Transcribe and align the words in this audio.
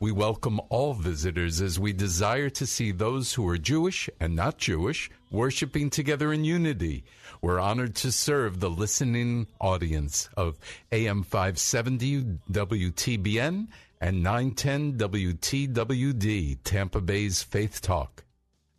We 0.00 0.10
welcome 0.10 0.60
all 0.70 0.92
visitors 0.92 1.60
as 1.60 1.78
we 1.78 1.92
desire 1.92 2.50
to 2.50 2.66
see 2.66 2.90
those 2.90 3.32
who 3.32 3.48
are 3.48 3.56
Jewish 3.56 4.10
and 4.18 4.34
not 4.34 4.58
Jewish 4.58 5.08
worshiping 5.30 5.88
together 5.88 6.32
in 6.32 6.44
unity. 6.44 7.04
We're 7.40 7.60
honored 7.60 7.94
to 7.96 8.10
serve 8.10 8.58
the 8.58 8.68
listening 8.68 9.46
audience 9.60 10.28
of 10.36 10.58
AM 10.90 11.22
570 11.22 12.38
WTBN 12.50 13.68
and 14.00 14.22
910 14.22 14.98
WTWD, 14.98 16.58
Tampa 16.64 17.00
Bay's 17.00 17.42
Faith 17.44 17.80
Talk. 17.80 18.24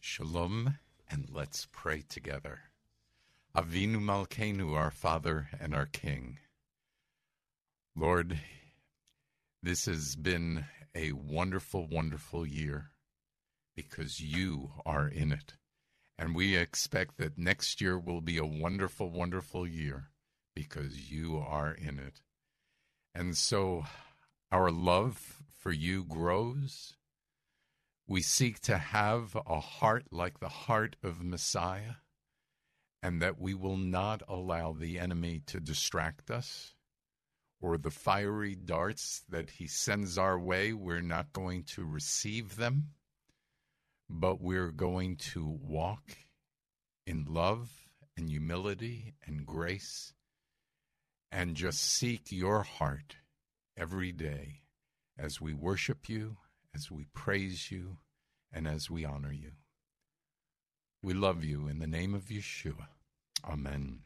Shalom, 0.02 0.78
and 1.10 1.30
let's 1.32 1.68
pray 1.72 2.04
together. 2.10 2.60
Avinu 3.56 3.98
Malkeinu, 3.98 4.76
our 4.76 4.92
Father 4.92 5.48
and 5.62 5.74
our 5.74 5.86
King. 5.86 6.40
Lord, 7.96 8.38
this 9.64 9.86
has 9.86 10.18
been 10.18 10.66
a 10.96 11.12
wonderful, 11.12 11.88
wonderful 11.88 12.46
year 12.46 12.92
because 13.76 14.22
you 14.22 14.72
are 14.86 15.08
in 15.08 15.32
it. 15.32 15.56
And 16.18 16.34
we 16.34 16.56
expect 16.56 17.18
that 17.18 17.38
next 17.38 17.82
year 17.82 18.00
will 18.00 18.22
be 18.22 18.38
a 18.38 18.46
wonderful, 18.46 19.10
wonderful 19.10 19.68
year 19.68 20.12
because 20.56 21.12
you 21.12 21.38
are 21.38 21.74
in 21.74 22.00
it. 22.00 22.22
And 23.14 23.36
so 23.36 23.86
our 24.52 24.72
love 24.72 25.44
for 25.60 25.72
you 25.72 26.06
grows. 26.06 26.94
We 28.08 28.22
seek 28.22 28.60
to 28.62 28.78
have 28.78 29.36
a 29.46 29.60
heart 29.60 30.06
like 30.12 30.40
the 30.40 30.48
heart 30.48 30.96
of 31.04 31.24
Messiah, 31.24 31.96
and 33.02 33.22
that 33.22 33.40
we 33.40 33.54
will 33.54 33.78
not 33.78 34.22
allow 34.28 34.74
the 34.74 35.00
enemy 35.00 35.42
to 35.48 35.60
distract 35.60 36.30
us 36.30 36.76
or 37.66 37.78
the 37.78 37.92
fiery 37.92 38.56
darts 38.56 39.24
that 39.30 39.50
he 39.50 39.68
sends 39.68 40.18
our 40.18 40.38
way. 40.40 40.74
We're 40.74 41.02
not 41.02 41.34
going 41.34 41.64
to 41.76 41.84
receive 41.86 42.56
them 42.56 42.90
but 44.10 44.42
we're 44.42 44.72
going 44.72 45.16
to 45.16 45.46
walk 45.46 46.18
in 47.06 47.26
love 47.28 47.70
and 48.18 48.30
humility 48.30 49.14
and 49.26 49.46
grace 49.46 50.14
and 51.32 51.56
just 51.56 51.80
seek 51.82 52.32
your 52.32 52.64
heart 52.64 53.18
every 53.78 54.12
day 54.12 54.62
as 55.18 55.42
we 55.42 55.54
worship 55.54 56.08
you, 56.08 56.38
as 56.74 56.92
we 56.92 57.06
praise 57.14 57.72
you, 57.72 57.98
and 58.54 58.68
as 58.68 58.90
we 58.90 59.04
honor 59.04 59.34
you. 59.34 59.52
We 61.04 61.14
love 61.14 61.44
you 61.44 61.68
in 61.68 61.80
the 61.80 61.88
name 61.88 62.14
of 62.14 62.26
Yeshua. 62.26 62.88
Amen. 63.44 64.05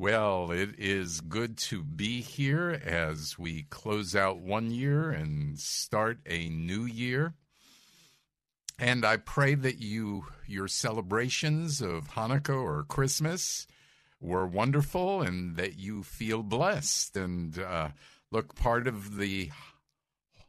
Well, 0.00 0.50
it 0.50 0.78
is 0.78 1.20
good 1.20 1.58
to 1.58 1.84
be 1.84 2.22
here 2.22 2.70
as 2.70 3.38
we 3.38 3.64
close 3.64 4.16
out 4.16 4.38
one 4.38 4.70
year 4.70 5.10
and 5.10 5.58
start 5.58 6.20
a 6.24 6.48
new 6.48 6.86
year. 6.86 7.34
And 8.78 9.04
I 9.04 9.18
pray 9.18 9.54
that 9.56 9.76
you 9.76 10.24
your 10.46 10.68
celebrations 10.68 11.82
of 11.82 12.12
Hanukkah 12.12 12.62
or 12.62 12.84
Christmas 12.84 13.66
were 14.22 14.46
wonderful 14.46 15.20
and 15.20 15.56
that 15.56 15.78
you 15.78 16.02
feel 16.02 16.42
blessed. 16.42 17.18
And 17.18 17.58
uh, 17.58 17.88
look, 18.30 18.54
part 18.54 18.86
of 18.86 19.18
the 19.18 19.50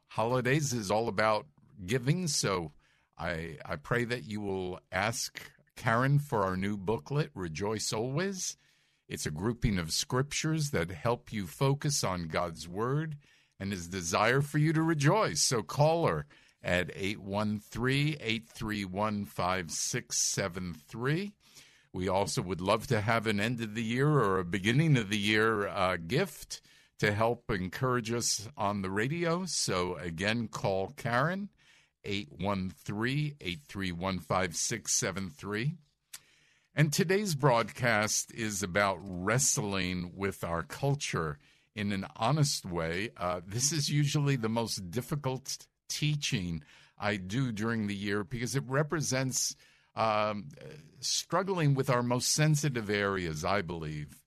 holidays 0.08 0.72
is 0.72 0.90
all 0.90 1.10
about 1.10 1.46
giving. 1.86 2.30
So 2.30 2.72
I 3.18 3.58
I 3.66 3.76
pray 3.76 4.06
that 4.06 4.24
you 4.24 4.40
will 4.40 4.80
ask 4.94 5.42
Karen 5.76 6.20
for 6.20 6.46
our 6.46 6.56
new 6.56 6.78
booklet, 6.78 7.32
Rejoice 7.36 7.92
Always. 7.92 8.56
It's 9.12 9.26
a 9.26 9.32
grouping 9.32 9.78
of 9.78 9.92
scriptures 9.92 10.70
that 10.70 10.90
help 10.90 11.34
you 11.34 11.46
focus 11.46 12.02
on 12.02 12.30
God's 12.30 12.66
word 12.66 13.18
and 13.60 13.74
his 13.74 13.90
desire 13.90 14.40
for 14.40 14.58
you 14.58 14.72
to 14.72 14.82
rejoice. 14.82 15.42
So 15.42 15.64
call 15.64 16.08
her 16.08 16.26
at 16.64 16.92
813 16.96 18.16
831 18.22 19.26
5673. 19.26 21.34
We 21.92 22.08
also 22.08 22.42
would 22.42 22.62
love 22.62 22.88
to 22.88 23.02
have 23.02 23.28
an 23.28 23.42
end 23.42 23.60
of 23.60 23.76
the 23.76 23.84
year 23.84 24.08
or 24.08 24.40
a 24.40 24.46
beginning 24.46 24.96
of 24.96 25.10
the 25.10 25.18
year 25.18 25.68
uh, 25.68 25.98
gift 25.98 26.62
to 27.00 27.12
help 27.12 27.52
encourage 27.52 28.14
us 28.14 28.48
on 28.56 28.82
the 28.82 28.90
radio. 28.90 29.44
So 29.46 29.98
again, 29.98 30.48
call 30.48 30.94
Karen 30.96 31.50
813 32.06 33.36
831 33.42 34.20
5673. 34.20 35.76
And 36.74 36.94
today's 36.94 37.36
broadcast 37.36 38.34
is 38.34 38.64
about 38.64 38.98
wrestling 39.02 40.14
with 40.16 40.42
our 40.42 40.64
culture 40.64 41.38
in 41.76 41.92
an 41.92 42.06
honest 42.16 42.66
way. 42.66 43.10
Uh, 43.18 43.42
this 43.46 43.74
is 43.74 43.90
usually 43.90 44.38
the 44.38 44.48
most 44.48 44.90
difficult 44.90 45.68
teaching 45.90 46.64
I 46.98 47.18
do 47.18 47.52
during 47.52 47.88
the 47.88 47.96
year 47.96 48.24
because 48.24 48.56
it 48.56 48.64
represents 48.68 49.54
um, 49.96 50.48
struggling 51.02 51.74
with 51.76 51.90
our 51.90 52.02
most 52.02 52.32
sensitive 52.32 52.90
areas, 52.90 53.44
I 53.44 53.62
believe. 53.62 54.22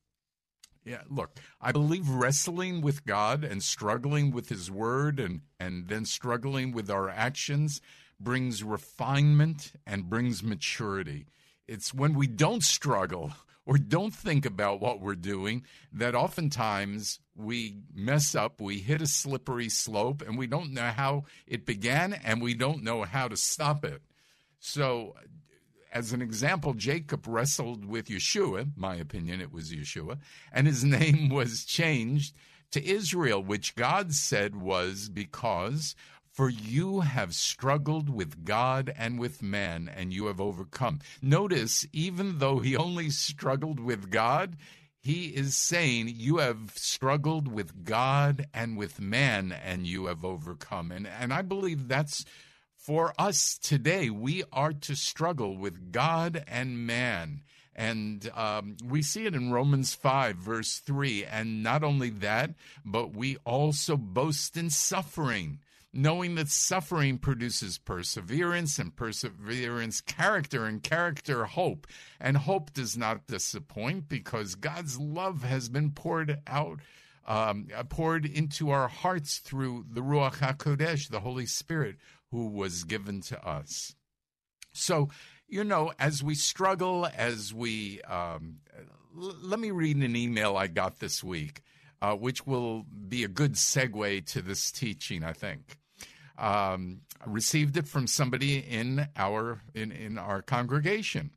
Yeah, 0.85 1.01
look, 1.09 1.41
I 1.63 1.73
believe 1.73 2.07
wrestling 2.11 2.83
with 2.83 3.07
God 3.07 3.43
and 3.43 3.63
struggling 3.63 4.33
with 4.33 4.51
His 4.51 4.71
Word 4.71 5.19
and, 5.19 5.41
and 5.59 5.89
then 5.89 6.05
struggling 6.05 6.73
with 6.73 6.91
our 6.91 7.09
actions 7.09 7.81
brings 8.21 8.63
refinement 8.63 9.73
and 9.87 10.11
brings 10.11 10.43
maturity. 10.43 11.25
It's 11.67 11.95
when 11.95 12.15
we 12.15 12.27
don't 12.27 12.63
struggle 12.63 13.33
or 13.67 13.79
don't 13.79 14.15
think 14.15 14.45
about 14.45 14.81
what 14.81 15.01
we're 15.01 15.15
doing 15.15 15.65
that 15.93 16.15
oftentimes 16.15 17.21
we 17.35 17.79
mess 17.95 18.35
up, 18.35 18.61
we 18.61 18.79
hit 18.79 19.01
a 19.01 19.07
slippery 19.07 19.69
slope, 19.69 20.23
and 20.23 20.37
we 20.37 20.47
don't 20.47 20.73
know 20.73 20.91
how 20.91 21.25
it 21.47 21.65
began 21.65 22.13
and 22.13 22.43
we 22.43 22.55
don't 22.55 22.83
know 22.83 23.05
how 23.05 23.29
to 23.29 23.37
stop 23.37 23.85
it. 23.85 24.03
So, 24.61 25.15
as 25.93 26.13
an 26.13 26.21
example, 26.21 26.75
Jacob 26.75 27.27
wrestled 27.27 27.85
with 27.85 28.09
Yeshua, 28.09 28.73
my 28.77 28.97
opinion, 28.97 29.41
it 29.41 29.53
was 29.53 29.73
Yeshua, 29.73 30.19
and 30.53 30.67
his 30.67 30.85
name 30.85 31.29
was 31.29 31.65
changed 31.65 32.35
to 32.73 32.85
Israel, 32.85 33.43
which 33.43 33.77
God 33.77 34.13
said 34.13 34.57
was 34.57 35.09
because 35.09 35.95
for 36.35 36.51
you 36.51 37.01
have 37.01 37.33
struggled 37.33 38.11
with 38.11 38.45
God 38.45 38.93
and 38.99 39.21
with 39.21 39.41
man, 39.41 39.89
and 39.95 40.13
you 40.13 40.27
have 40.27 40.41
overcome. 40.41 40.99
Notice, 41.23 41.87
even 41.93 42.41
though 42.41 42.59
he 42.59 42.77
only 42.77 43.11
struggled 43.11 43.79
with 43.79 44.11
God, 44.11 44.57
he 45.01 45.27
is 45.27 45.57
saying, 45.57 46.13
You 46.17 46.39
have 46.39 46.73
struggled 46.75 47.47
with 47.47 47.85
God 47.85 48.49
and 48.53 48.77
with 48.77 49.01
man, 49.01 49.53
and 49.53 49.87
you 49.87 50.07
have 50.07 50.25
overcome. 50.25 50.91
And, 50.91 51.07
and 51.07 51.33
I 51.33 51.43
believe 51.43 51.87
that's 51.87 52.25
for 52.77 53.15
us 53.17 53.57
today. 53.57 54.11
We 54.11 54.43
are 54.53 54.73
to 54.73 54.97
struggle 54.97 55.57
with 55.57 55.93
God 55.93 56.43
and 56.49 56.85
man. 56.85 57.43
And 57.77 58.29
um, 58.35 58.77
we 58.85 59.03
see 59.03 59.27
it 59.27 59.37
in 59.37 59.53
Romans 59.53 59.95
5, 59.95 60.37
verse 60.37 60.79
3. 60.81 61.27
And 61.27 61.63
not 61.63 61.85
only 61.85 62.11
that, 62.11 62.55
but 62.85 63.15
we 63.15 63.37
also 63.45 63.97
boast 63.97 64.57
in 64.57 64.69
suffering 64.69 65.61
knowing 65.95 66.35
that 66.35 66.49
suffering 66.49 67.19
produces 67.19 67.79
perseverance, 67.79 68.79
and 68.79 68.95
perseverance, 68.95 70.01
character, 70.01 70.65
and 70.67 70.83
character, 70.83 71.45
hope. 71.45 71.87
And 72.21 72.37
hope 72.37 72.73
does 72.73 72.97
not 72.97 73.27
disappoint 73.27 74.09
because 74.09 74.57
God's 74.57 74.99
love 74.99 75.43
has 75.45 75.69
been 75.69 75.93
poured 75.93 76.41
out. 76.47 76.81
Um, 77.27 77.69
poured 77.89 78.27
into 78.27 78.69
our 78.69 78.87
hearts 78.87 79.39
through 79.39 79.87
the 79.91 80.03
Ruach 80.03 80.35
HaKodesh, 80.41 81.09
the 81.09 81.21
Holy 81.21 81.47
Spirit, 81.47 81.97
who 82.31 82.49
was 82.49 82.85
given 82.85 83.23
to 83.23 83.43
us. 83.47 83.95
So, 84.75 85.09
you 85.49 85.65
know, 85.65 85.93
as 85.99 86.23
we 86.23 86.35
struggle, 86.35 87.09
as 87.17 87.55
we, 87.55 88.03
um, 88.03 88.57
l- 89.19 89.37
let 89.43 89.59
me 89.59 89.71
read 89.71 89.97
an 89.97 90.17
email 90.17 90.57
I 90.57 90.67
got 90.67 90.99
this 90.99 91.25
week, 91.25 91.63
uh, 92.03 92.15
which 92.15 92.47
will 92.47 92.85
be 93.09 93.25
a 93.25 93.29
good 93.29 93.55
segue 93.55 94.27
to 94.27 94.43
this 94.43 94.71
teaching, 94.71 95.25
I 95.25 95.33
think. 95.33 95.79
Um, 96.37 97.03
received 97.27 97.77
it 97.77 97.87
from 97.87 98.07
somebody 98.07 98.59
in 98.59 99.09
our 99.17 99.63
in, 99.75 99.93
in 99.93 100.19
our 100.19 100.43
congregation. 100.43 101.31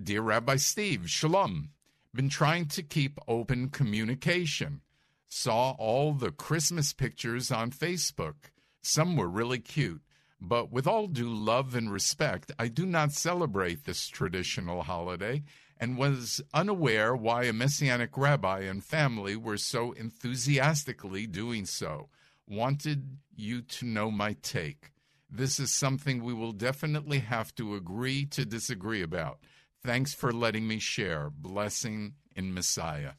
Dear 0.00 0.22
Rabbi 0.22 0.56
Steve, 0.56 1.08
Shalom. 1.10 1.70
Been 2.14 2.28
trying 2.28 2.66
to 2.68 2.82
keep 2.82 3.18
open 3.28 3.68
communication. 3.68 4.80
Saw 5.28 5.72
all 5.72 6.14
the 6.14 6.30
Christmas 6.30 6.92
pictures 6.92 7.50
on 7.50 7.70
Facebook. 7.70 8.50
Some 8.80 9.16
were 9.16 9.28
really 9.28 9.58
cute. 9.58 10.02
But 10.40 10.72
with 10.72 10.86
all 10.86 11.08
due 11.08 11.34
love 11.34 11.74
and 11.74 11.92
respect, 11.92 12.52
I 12.58 12.68
do 12.68 12.86
not 12.86 13.12
celebrate 13.12 13.84
this 13.84 14.06
traditional 14.08 14.82
holiday 14.82 15.42
and 15.80 15.98
was 15.98 16.40
unaware 16.54 17.14
why 17.14 17.44
a 17.44 17.52
Messianic 17.52 18.16
rabbi 18.16 18.60
and 18.60 18.84
family 18.84 19.36
were 19.36 19.56
so 19.56 19.92
enthusiastically 19.92 21.26
doing 21.26 21.66
so. 21.66 22.08
Wanted 22.48 23.18
you 23.36 23.62
to 23.62 23.84
know 23.86 24.10
my 24.10 24.36
take. 24.42 24.92
This 25.30 25.60
is 25.60 25.70
something 25.70 26.22
we 26.24 26.32
will 26.32 26.52
definitely 26.52 27.18
have 27.18 27.54
to 27.56 27.74
agree 27.74 28.24
to 28.26 28.46
disagree 28.46 29.02
about. 29.02 29.38
Thanks 29.84 30.14
for 30.14 30.32
letting 30.32 30.66
me 30.66 30.78
share. 30.78 31.30
Blessing 31.30 32.14
in 32.34 32.54
Messiah. 32.54 33.12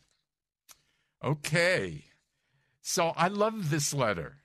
Okay. 1.24 2.06
So 2.82 3.14
I 3.16 3.28
love 3.28 3.70
this 3.70 3.94
letter. 3.94 4.38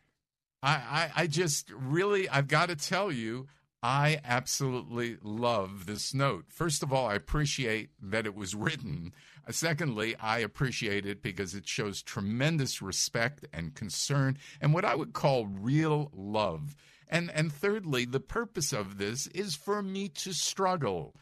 I, 0.62 0.72
I, 1.16 1.22
I 1.22 1.26
just 1.26 1.70
really, 1.70 2.28
I've 2.28 2.48
got 2.48 2.68
to 2.68 2.76
tell 2.76 3.10
you, 3.10 3.46
I 3.82 4.20
absolutely 4.24 5.18
love 5.22 5.86
this 5.86 6.14
note. 6.14 6.46
First 6.48 6.82
of 6.82 6.92
all, 6.92 7.06
I 7.06 7.14
appreciate 7.14 7.90
that 8.02 8.26
it 8.26 8.34
was 8.34 8.54
written. 8.54 9.12
Uh, 9.46 9.52
secondly, 9.52 10.16
I 10.20 10.38
appreciate 10.38 11.06
it 11.06 11.22
because 11.22 11.54
it 11.54 11.68
shows 11.68 12.02
tremendous 12.02 12.80
respect 12.80 13.46
and 13.52 13.74
concern 13.74 14.38
and 14.60 14.72
what 14.72 14.84
I 14.84 14.94
would 14.94 15.12
call 15.12 15.46
real 15.46 16.10
love. 16.14 16.76
And, 17.08 17.30
and 17.30 17.52
thirdly, 17.52 18.04
the 18.04 18.20
purpose 18.20 18.72
of 18.72 18.98
this 18.98 19.26
is 19.28 19.54
for 19.54 19.82
me 19.82 20.08
to 20.08 20.32
struggle. 20.32 21.14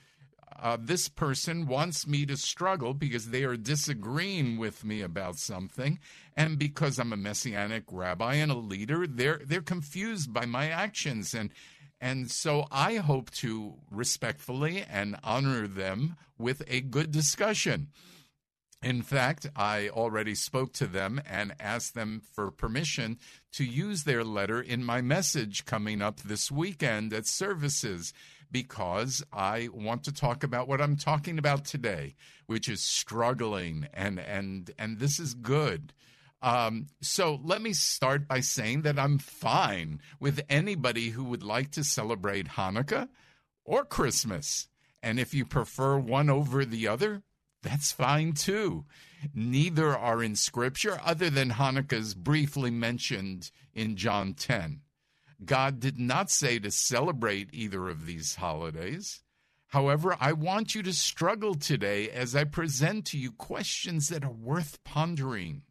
Uh, 0.60 0.76
this 0.80 1.08
person 1.08 1.66
wants 1.66 2.06
me 2.06 2.24
to 2.26 2.36
struggle 2.36 2.94
because 2.94 3.30
they 3.30 3.42
are 3.42 3.56
disagreeing 3.56 4.58
with 4.58 4.84
me 4.84 5.00
about 5.00 5.36
something, 5.36 5.98
and 6.36 6.58
because 6.58 6.98
I'm 6.98 7.12
a 7.12 7.16
messianic 7.16 7.84
rabbi 7.90 8.34
and 8.34 8.52
a 8.52 8.56
leader, 8.56 9.06
they're 9.06 9.40
they're 9.44 9.62
confused 9.62 10.32
by 10.32 10.46
my 10.46 10.68
actions, 10.68 11.34
and 11.34 11.50
and 12.02 12.32
so 12.32 12.66
I 12.72 12.96
hope 12.96 13.30
to 13.36 13.74
respectfully 13.88 14.84
and 14.90 15.16
honor 15.22 15.68
them 15.68 16.16
with 16.36 16.62
a 16.66 16.80
good 16.80 17.12
discussion. 17.12 17.90
In 18.82 19.02
fact, 19.02 19.46
I 19.54 19.88
already 19.88 20.34
spoke 20.34 20.72
to 20.74 20.88
them 20.88 21.22
and 21.30 21.54
asked 21.60 21.94
them 21.94 22.20
for 22.32 22.50
permission 22.50 23.18
to 23.52 23.64
use 23.64 24.02
their 24.02 24.24
letter 24.24 24.60
in 24.60 24.84
my 24.84 25.00
message 25.00 25.64
coming 25.64 26.02
up 26.02 26.18
this 26.20 26.50
weekend 26.50 27.12
at 27.12 27.28
services 27.28 28.12
because 28.50 29.22
I 29.32 29.68
want 29.72 30.02
to 30.04 30.12
talk 30.12 30.42
about 30.42 30.66
what 30.66 30.80
I'm 30.80 30.96
talking 30.96 31.38
about 31.38 31.64
today, 31.64 32.16
which 32.46 32.68
is 32.68 32.82
struggling 32.82 33.86
and 33.94 34.18
and 34.18 34.72
and 34.76 34.98
this 34.98 35.20
is 35.20 35.34
good. 35.34 35.92
Um, 36.42 36.88
so 37.00 37.40
let 37.44 37.62
me 37.62 37.72
start 37.72 38.26
by 38.26 38.40
saying 38.40 38.82
that 38.82 38.98
I'm 38.98 39.18
fine 39.18 40.00
with 40.18 40.42
anybody 40.48 41.10
who 41.10 41.24
would 41.24 41.44
like 41.44 41.70
to 41.72 41.84
celebrate 41.84 42.48
Hanukkah 42.48 43.08
or 43.64 43.84
Christmas. 43.84 44.68
And 45.02 45.20
if 45.20 45.32
you 45.32 45.46
prefer 45.46 45.96
one 45.96 46.28
over 46.28 46.64
the 46.64 46.88
other, 46.88 47.22
that's 47.62 47.92
fine 47.92 48.32
too. 48.32 48.84
Neither 49.32 49.96
are 49.96 50.22
in 50.22 50.34
Scripture, 50.34 51.00
other 51.04 51.30
than 51.30 51.52
Hanukkah's 51.52 52.14
briefly 52.14 52.72
mentioned 52.72 53.52
in 53.72 53.96
John 53.96 54.34
10. 54.34 54.80
God 55.44 55.78
did 55.80 55.98
not 55.98 56.30
say 56.30 56.58
to 56.58 56.70
celebrate 56.70 57.50
either 57.52 57.88
of 57.88 58.06
these 58.06 58.36
holidays. 58.36 59.22
However, 59.68 60.16
I 60.20 60.32
want 60.32 60.74
you 60.74 60.82
to 60.82 60.92
struggle 60.92 61.54
today 61.54 62.10
as 62.10 62.36
I 62.36 62.44
present 62.44 63.06
to 63.06 63.18
you 63.18 63.32
questions 63.32 64.08
that 64.08 64.24
are 64.24 64.30
worth 64.30 64.82
pondering. 64.84 65.62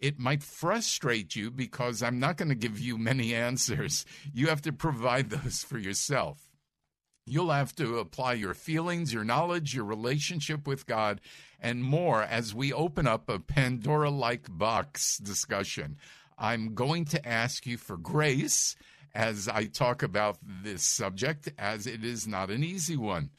It 0.00 0.18
might 0.18 0.42
frustrate 0.42 1.36
you 1.36 1.50
because 1.50 2.02
I'm 2.02 2.18
not 2.18 2.36
going 2.38 2.48
to 2.48 2.54
give 2.54 2.80
you 2.80 2.96
many 2.96 3.34
answers. 3.48 4.06
You 4.32 4.48
have 4.48 4.62
to 4.62 4.72
provide 4.72 5.30
those 5.30 5.62
for 5.62 5.78
yourself. 5.78 6.48
You'll 7.26 7.50
have 7.50 7.76
to 7.76 7.98
apply 7.98 8.32
your 8.32 8.54
feelings, 8.54 9.12
your 9.12 9.24
knowledge, 9.24 9.74
your 9.74 9.84
relationship 9.84 10.66
with 10.66 10.86
God, 10.86 11.20
and 11.60 11.84
more 11.84 12.22
as 12.22 12.54
we 12.54 12.72
open 12.72 13.06
up 13.06 13.28
a 13.28 13.38
Pandora 13.38 14.10
like 14.10 14.46
box 14.50 15.18
discussion. 15.18 15.96
I'm 16.38 16.74
going 16.74 17.04
to 17.06 17.28
ask 17.28 17.66
you 17.66 17.76
for 17.76 17.98
grace 17.98 18.74
as 19.14 19.48
I 19.48 19.66
talk 19.66 20.02
about 20.02 20.38
this 20.42 20.82
subject, 20.82 21.52
as 21.58 21.86
it 21.86 22.02
is 22.02 22.26
not 22.26 22.50
an 22.50 22.64
easy 22.64 22.96
one. 22.96 23.30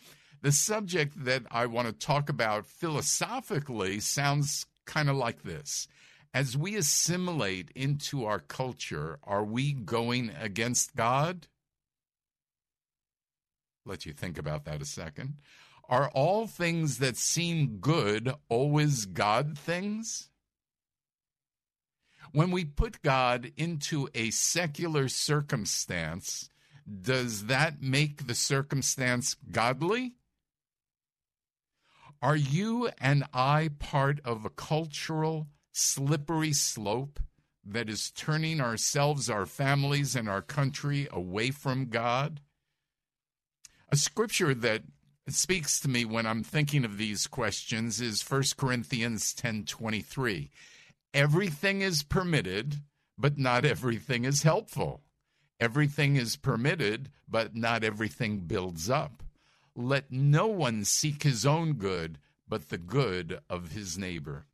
The 0.42 0.52
subject 0.52 1.26
that 1.26 1.44
I 1.52 1.66
want 1.66 1.88
to 1.88 1.94
talk 1.94 2.30
about 2.30 2.66
philosophically 2.66 4.00
sounds 4.00 4.68
kind 4.86 5.10
of 5.10 5.16
like 5.16 5.44
this. 5.44 5.88
As 6.34 6.56
we 6.56 6.76
assimilate 6.78 7.72
into 7.76 8.26
our 8.26 8.40
culture, 8.40 9.20
are 9.24 9.44
we 9.44 9.74
going 9.74 10.32
against 10.40 10.96
God? 10.96 11.48
Let 13.86 14.06
you 14.06 14.14
think 14.14 14.38
about 14.38 14.66
that 14.66 14.82
a 14.82 14.86
second. 14.86 15.40
Are 15.90 16.10
all 16.10 16.48
things 16.48 17.00
that 17.00 17.18
seem 17.18 17.80
good 17.80 18.32
always 18.48 19.06
God 19.06 19.58
things? 19.58 20.30
When 22.32 22.52
we 22.52 22.64
put 22.64 23.02
God 23.02 23.52
into 23.58 24.08
a 24.16 24.32
secular 24.32 25.10
circumstance, 25.10 26.50
does 27.02 27.48
that 27.48 27.82
make 27.82 28.28
the 28.28 28.36
circumstance 28.36 29.36
godly? 29.52 30.14
Are 32.22 32.38
you 32.38 32.90
and 33.00 33.26
I 33.34 33.72
part 33.80 34.22
of 34.24 34.46
a 34.46 34.50
cultural 34.50 35.48
slippery 35.72 36.54
slope 36.54 37.20
that 37.64 37.90
is 37.90 38.12
turning 38.12 38.60
ourselves, 38.60 39.30
our 39.30 39.46
families, 39.46 40.16
and 40.16 40.28
our 40.28 40.42
country 40.42 41.08
away 41.12 41.52
from 41.52 41.90
God? 41.90 42.42
A 43.90 43.98
scripture 43.98 44.54
that 44.54 44.84
speaks 45.28 45.80
to 45.80 45.90
me 45.90 46.06
when 46.06 46.26
I'm 46.26 46.44
thinking 46.44 46.84
of 46.84 46.98
these 46.98 47.28
questions 47.28 48.02
is 48.02 48.22
1 48.22 48.58
Corinthians 48.58 49.34
10:23 49.34 50.50
everything 51.14 51.82
is 51.82 52.04
permitted, 52.04 52.82
but 53.18 53.38
not 53.38 53.66
everything 53.66 54.26
is 54.26 54.44
helpful. 54.44 55.04
Everything 55.60 56.16
is 56.16 56.36
permitted, 56.36 57.10
but 57.28 57.56
not 57.56 57.84
everything 57.84 58.40
builds 58.40 58.90
up. 58.90 59.24
Let 59.76 60.12
no 60.12 60.48
one 60.48 60.86
seek 60.86 61.24
his 61.24 61.46
own 61.46 61.74
good, 61.74 62.18
but 62.48 62.70
the 62.70 62.78
good 62.78 63.40
of 63.50 63.72
his 63.72 63.98
neighbor. 63.98 64.48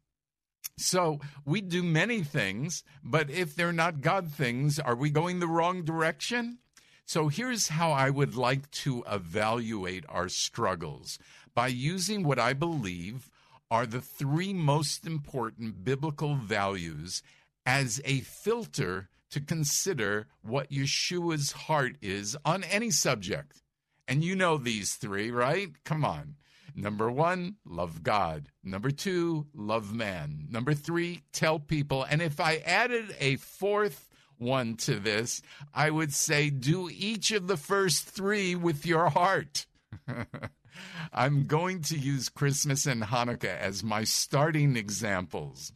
So 0.77 1.19
we 1.43 1.61
do 1.61 1.81
many 1.81 2.21
things, 2.21 2.83
but 3.03 3.29
if 3.31 3.55
they're 3.55 3.73
not 3.73 4.01
God 4.01 4.31
things, 4.31 4.79
are 4.79 4.95
we 4.95 5.09
going 5.09 5.39
the 5.39 5.47
wrong 5.47 5.83
direction? 5.83 6.59
So 7.05 7.29
here's 7.29 7.69
how 7.69 7.91
I 7.91 8.09
would 8.09 8.35
like 8.35 8.69
to 8.83 9.03
evaluate 9.09 10.05
our 10.07 10.29
struggles 10.29 11.17
by 11.55 11.67
using 11.67 12.23
what 12.23 12.37
I 12.37 12.53
believe 12.53 13.31
are 13.71 13.85
the 13.85 14.01
three 14.01 14.53
most 14.53 15.05
important 15.07 15.83
biblical 15.83 16.35
values 16.35 17.23
as 17.65 17.99
a 18.05 18.19
filter 18.19 19.09
to 19.31 19.41
consider 19.41 20.27
what 20.41 20.69
Yeshua's 20.69 21.51
heart 21.53 21.95
is 22.01 22.37
on 22.45 22.63
any 22.65 22.91
subject. 22.91 23.61
And 24.07 24.23
you 24.23 24.35
know 24.35 24.57
these 24.57 24.93
three, 24.93 25.31
right? 25.31 25.69
Come 25.83 26.05
on. 26.05 26.35
Number 26.79 27.09
one, 27.09 27.55
love 27.65 28.03
God. 28.03 28.49
Number 28.63 28.91
two, 28.91 29.47
love 29.55 29.95
man. 29.95 30.45
Number 30.51 30.75
three, 30.75 31.23
tell 31.33 31.57
people. 31.57 32.03
And 32.03 32.21
if 32.21 32.39
I 32.39 32.57
added 32.57 33.15
a 33.19 33.37
fourth 33.37 34.11
one 34.37 34.75
to 34.77 34.99
this, 34.99 35.41
I 35.73 35.89
would 35.89 36.13
say 36.13 36.51
do 36.51 36.87
each 36.87 37.31
of 37.31 37.47
the 37.47 37.57
first 37.57 38.05
three 38.05 38.53
with 38.53 38.85
your 38.85 39.09
heart. 39.09 39.65
I'm 41.11 41.47
going 41.47 41.81
to 41.81 41.97
use 41.97 42.29
Christmas 42.29 42.85
and 42.85 43.01
Hanukkah 43.01 43.57
as 43.57 43.83
my 43.83 44.03
starting 44.03 44.75
examples. 44.75 45.71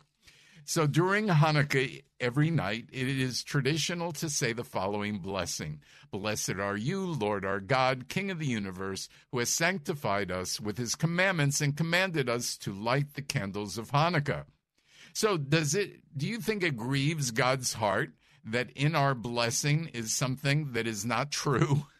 So 0.71 0.87
during 0.87 1.27
Hanukkah, 1.27 2.01
every 2.21 2.49
night, 2.49 2.85
it 2.93 3.09
is 3.09 3.43
traditional 3.43 4.13
to 4.13 4.29
say 4.29 4.53
the 4.53 4.63
following 4.63 5.19
blessing 5.19 5.81
Blessed 6.11 6.59
are 6.61 6.77
you, 6.77 7.07
Lord 7.07 7.43
our 7.43 7.59
God, 7.59 8.07
King 8.07 8.31
of 8.31 8.39
the 8.39 8.47
universe, 8.47 9.09
who 9.33 9.39
has 9.39 9.49
sanctified 9.49 10.31
us 10.31 10.61
with 10.61 10.77
his 10.77 10.95
commandments 10.95 11.59
and 11.59 11.75
commanded 11.75 12.29
us 12.29 12.55
to 12.59 12.71
light 12.71 13.15
the 13.15 13.21
candles 13.21 13.77
of 13.77 13.91
Hanukkah. 13.91 14.45
So, 15.11 15.35
does 15.35 15.75
it, 15.75 15.99
do 16.15 16.25
you 16.25 16.39
think 16.39 16.63
it 16.63 16.77
grieves 16.77 17.31
God's 17.31 17.73
heart 17.73 18.11
that 18.45 18.71
in 18.71 18.95
our 18.95 19.13
blessing 19.13 19.89
is 19.93 20.15
something 20.15 20.71
that 20.71 20.87
is 20.87 21.03
not 21.03 21.31
true? 21.31 21.85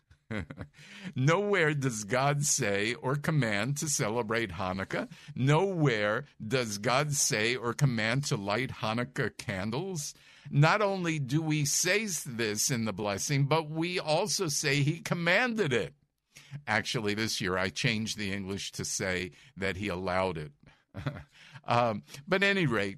Nowhere 1.16 1.74
does 1.74 2.04
God 2.04 2.46
say 2.46 2.94
or 2.96 3.16
command 3.16 3.78
to 3.78 3.88
celebrate 3.88 4.52
Hanukkah. 4.52 5.10
Nowhere 5.36 6.26
does 6.46 6.78
God 6.78 7.14
say 7.14 7.56
or 7.56 7.74
command 7.74 8.26
to 8.26 8.38
light 8.38 8.72
Hanukkah 8.72 9.38
candles. 9.38 10.14
Not 10.50 10.82
only 10.82 11.20
do 11.20 11.42
we 11.42 11.66
say 11.66 12.08
this 12.26 12.72
in 12.72 12.86
the 12.86 12.94
blessing, 12.94 13.46
but 13.46 13.70
we 13.70 14.00
also 14.00 14.48
say 14.48 14.82
He 14.82 15.00
commanded 15.00 15.72
it. 15.72 15.94
Actually, 16.68 17.14
this 17.14 17.40
year 17.40 17.58
I 17.58 17.70
changed 17.70 18.18
the 18.18 18.32
English 18.32 18.72
to 18.74 18.86
say 18.86 19.32
that 19.56 19.78
He 19.78 19.88
allowed 19.88 20.38
it. 20.38 20.52
um, 21.66 22.04
but 22.28 22.44
any 22.44 22.66
rate, 22.66 22.98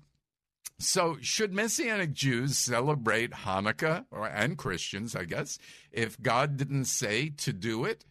so, 0.80 1.18
should 1.22 1.54
Messianic 1.54 2.14
Jews 2.14 2.58
celebrate 2.58 3.32
Hanukkah, 3.32 4.06
or, 4.12 4.28
and 4.28 4.58
Christians, 4.58 5.16
I 5.16 5.26
guess, 5.26 5.58
if 5.92 6.22
God 6.22 6.58
didn't 6.58 6.86
say 6.86 7.30
to 7.30 7.54
do 7.54 7.86
it? 7.86 8.06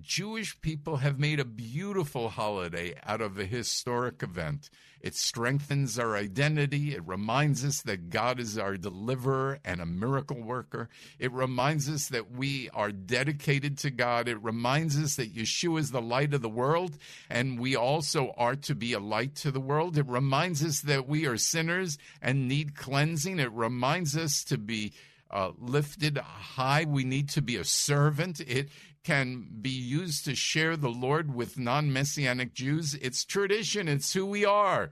Jewish 0.00 0.60
people 0.60 0.98
have 0.98 1.18
made 1.18 1.40
a 1.40 1.44
beautiful 1.44 2.30
holiday 2.30 2.94
out 3.04 3.20
of 3.20 3.38
a 3.38 3.44
historic 3.44 4.22
event. 4.22 4.70
It 5.00 5.14
strengthens 5.14 5.98
our 5.98 6.16
identity. 6.16 6.94
It 6.94 7.06
reminds 7.06 7.64
us 7.64 7.82
that 7.82 8.10
God 8.10 8.38
is 8.38 8.58
our 8.58 8.76
deliverer 8.76 9.58
and 9.64 9.80
a 9.80 9.86
miracle 9.86 10.42
worker. 10.42 10.88
It 11.18 11.32
reminds 11.32 11.88
us 11.88 12.08
that 12.08 12.30
we 12.30 12.68
are 12.70 12.92
dedicated 12.92 13.78
to 13.78 13.90
God. 13.90 14.28
It 14.28 14.42
reminds 14.42 14.98
us 14.98 15.16
that 15.16 15.34
Yeshua 15.34 15.80
is 15.80 15.90
the 15.90 16.02
light 16.02 16.34
of 16.34 16.42
the 16.42 16.48
world, 16.48 16.98
and 17.30 17.58
we 17.58 17.74
also 17.76 18.34
are 18.36 18.56
to 18.56 18.74
be 18.74 18.92
a 18.92 19.00
light 19.00 19.34
to 19.36 19.50
the 19.50 19.60
world. 19.60 19.96
It 19.96 20.06
reminds 20.06 20.64
us 20.64 20.80
that 20.82 21.08
we 21.08 21.26
are 21.26 21.38
sinners 21.38 21.96
and 22.20 22.48
need 22.48 22.76
cleansing. 22.76 23.38
It 23.38 23.52
reminds 23.52 24.16
us 24.16 24.44
to 24.44 24.58
be 24.58 24.92
uh, 25.30 25.52
lifted 25.58 26.18
high. 26.18 26.84
We 26.86 27.04
need 27.04 27.28
to 27.30 27.42
be 27.42 27.56
a 27.56 27.64
servant. 27.64 28.40
It 28.40 28.68
can 29.04 29.46
be 29.60 29.70
used 29.70 30.24
to 30.24 30.34
share 30.34 30.76
the 30.76 30.90
Lord 30.90 31.34
with 31.34 31.58
non 31.58 31.92
messianic 31.92 32.54
Jews. 32.54 32.94
It's 32.94 33.24
tradition, 33.24 33.88
it's 33.88 34.12
who 34.12 34.26
we 34.26 34.44
are. 34.44 34.90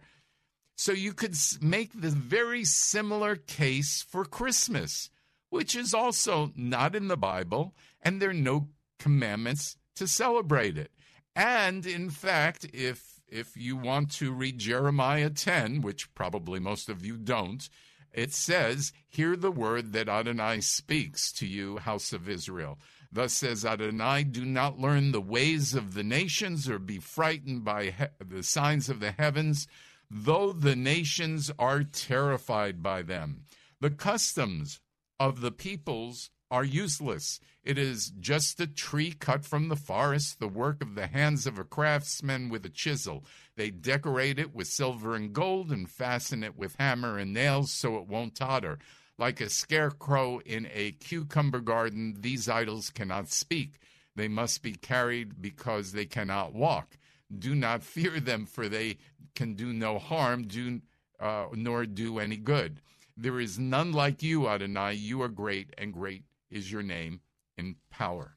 So 0.77 0.93
you 0.93 1.13
could 1.13 1.37
make 1.61 2.01
the 2.01 2.11
very 2.11 2.65
similar 2.65 3.37
case 3.37 4.05
for 4.09 4.25
Christmas, 4.25 5.11
which 5.51 5.75
is 5.75 5.93
also 5.93 6.53
not 6.55 6.95
in 6.95 7.09
the 7.09 7.17
Bible, 7.17 7.75
and 8.01 8.23
there 8.23 8.31
are 8.31 8.35
no 8.35 8.69
commandments 8.99 9.77
to 9.97 10.07
celebrate 10.07 10.79
it. 10.79 10.93
And 11.35 11.85
in 11.85 12.11
fact, 12.11 12.67
if 12.73 13.21
if 13.31 13.57
you 13.57 13.77
want 13.77 14.11
to 14.13 14.33
read 14.33 14.59
Jeremiah 14.59 15.31
10, 15.31 15.83
which 15.83 16.15
probably 16.15 16.61
most 16.61 16.89
of 16.89 17.05
you 17.05 17.17
don't, 17.17 17.69
it 18.13 18.33
says, 18.33 18.93
Hear 19.07 19.37
the 19.37 19.53
word 19.53 19.93
that 19.93 20.09
Adonai 20.09 20.61
speaks 20.61 21.31
to 21.33 21.47
you, 21.47 21.79
house 21.79 22.13
of 22.13 22.29
Israel. 22.29 22.79
Thus 23.11 23.33
says 23.33 23.65
Adonai, 23.65 24.25
do 24.25 24.45
not 24.45 24.79
learn 24.79 25.13
the 25.13 25.21
ways 25.21 25.75
of 25.75 25.95
the 25.95 26.05
nations 26.05 26.69
or 26.69 26.79
be 26.79 26.99
frightened 26.99 27.65
by 27.65 27.87
he- 27.87 28.25
the 28.25 28.43
signs 28.43 28.89
of 28.89 29.01
the 29.01 29.13
heavens, 29.13 29.67
though 30.11 30.53
the 30.53 30.77
nations 30.77 31.51
are 31.59 31.85
terrified 31.85 32.83
by 32.83 33.03
them. 33.03 33.45
The 33.81 33.91
customs 33.91 34.81
of 35.19 35.41
the 35.41 35.53
peoples 35.53 36.31
are 36.51 36.65
useless. 36.65 37.41
It 37.63 37.77
is 37.77 38.11
just 38.19 38.61
a 38.61 38.67
tree 38.67 39.13
cut 39.13 39.45
from 39.45 39.69
the 39.69 39.77
forest, 39.77 40.41
the 40.41 40.49
work 40.49 40.83
of 40.83 40.95
the 40.95 41.07
hands 41.07 41.47
of 41.47 41.59
a 41.59 41.65
craftsman 41.65 42.49
with 42.49 42.65
a 42.65 42.71
chisel. 42.71 43.25
They 43.57 43.71
decorate 43.71 44.39
it 44.39 44.55
with 44.55 44.69
silver 44.69 45.15
and 45.15 45.33
gold 45.33 45.71
and 45.71 45.91
fasten 45.91 46.43
it 46.43 46.57
with 46.57 46.77
hammer 46.79 47.19
and 47.19 47.33
nails 47.35 47.73
so 47.73 47.97
it 47.99 48.07
won't 48.07 48.35
totter. 48.35 48.79
Like 49.19 49.41
a 49.41 49.51
scarecrow 49.51 50.39
in 50.39 50.69
a 50.73 50.93
cucumber 50.93 51.61
garden, 51.61 52.17
these 52.21 52.49
idols 52.49 52.91
cannot 52.91 53.29
speak. 53.29 53.81
They 54.15 54.29
must 54.29 54.63
be 54.63 54.73
carried 54.73 55.43
because 55.43 55.93
they 55.93 56.07
cannot 56.07 56.55
walk. 56.55 56.97
Do 57.37 57.55
not 57.55 57.83
fear 57.83 58.21
them, 58.21 58.47
for 58.47 58.69
they 58.69 58.99
can 59.35 59.55
do 59.55 59.73
no 59.73 59.99
harm, 59.99 60.45
do, 60.45 60.81
uh, 61.21 61.47
nor 61.53 61.85
do 61.85 62.19
any 62.19 62.37
good. 62.37 62.81
There 63.17 63.41
is 63.41 63.59
none 63.59 63.93
like 63.93 64.23
you, 64.23 64.49
Adonai. 64.49 64.95
You 64.95 65.21
are 65.23 65.29
great, 65.29 65.75
and 65.77 65.93
great 65.93 66.23
is 66.51 66.71
your 66.71 66.85
name 66.85 67.21
in 67.57 67.77
power. 67.91 68.37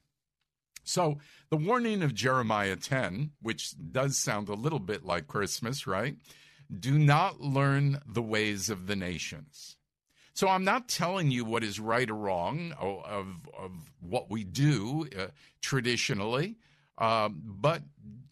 So, 0.84 1.20
the 1.52 1.58
warning 1.58 2.02
of 2.02 2.16
Jeremiah 2.16 2.76
10, 2.76 3.32
which 3.42 3.76
does 3.92 4.18
sound 4.18 4.50
a 4.50 4.56
little 4.56 4.80
bit 4.80 5.06
like 5.06 5.28
Christmas, 5.28 5.86
right? 5.86 6.16
Do 6.74 6.98
not 6.98 7.40
learn 7.40 8.00
the 8.06 8.22
ways 8.22 8.70
of 8.70 8.88
the 8.88 8.96
nations. 8.96 9.78
So 10.34 10.48
I'm 10.48 10.64
not 10.64 10.88
telling 10.88 11.30
you 11.30 11.44
what 11.44 11.64
is 11.64 11.80
right 11.80 12.10
or 12.10 12.16
wrong 12.16 12.74
of, 12.80 13.50
of 13.58 13.72
what 14.00 14.30
we 14.30 14.44
do 14.44 15.08
uh, 15.18 15.28
traditionally, 15.62 16.58
um, 16.98 17.42
but 17.46 17.82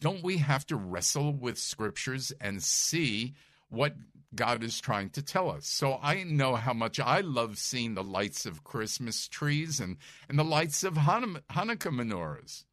don't 0.00 0.22
we 0.22 0.38
have 0.38 0.66
to 0.66 0.76
wrestle 0.76 1.32
with 1.32 1.58
scriptures 1.58 2.32
and 2.40 2.62
see 2.62 3.34
what 3.68 3.94
God 4.34 4.64
is 4.64 4.80
trying 4.80 5.10
to 5.10 5.22
tell 5.22 5.50
us? 5.50 5.66
So 5.66 5.98
I 6.02 6.22
know 6.24 6.56
how 6.56 6.72
much 6.72 6.98
I 6.98 7.20
love 7.20 7.58
seeing 7.58 7.94
the 7.94 8.04
lights 8.04 8.46
of 8.46 8.64
Christmas 8.64 9.28
trees 9.28 9.78
and, 9.78 9.98
and 10.28 10.38
the 10.38 10.44
lights 10.44 10.82
of 10.84 10.94
Hanukkah 10.94 11.42
menorahs. 11.50 12.64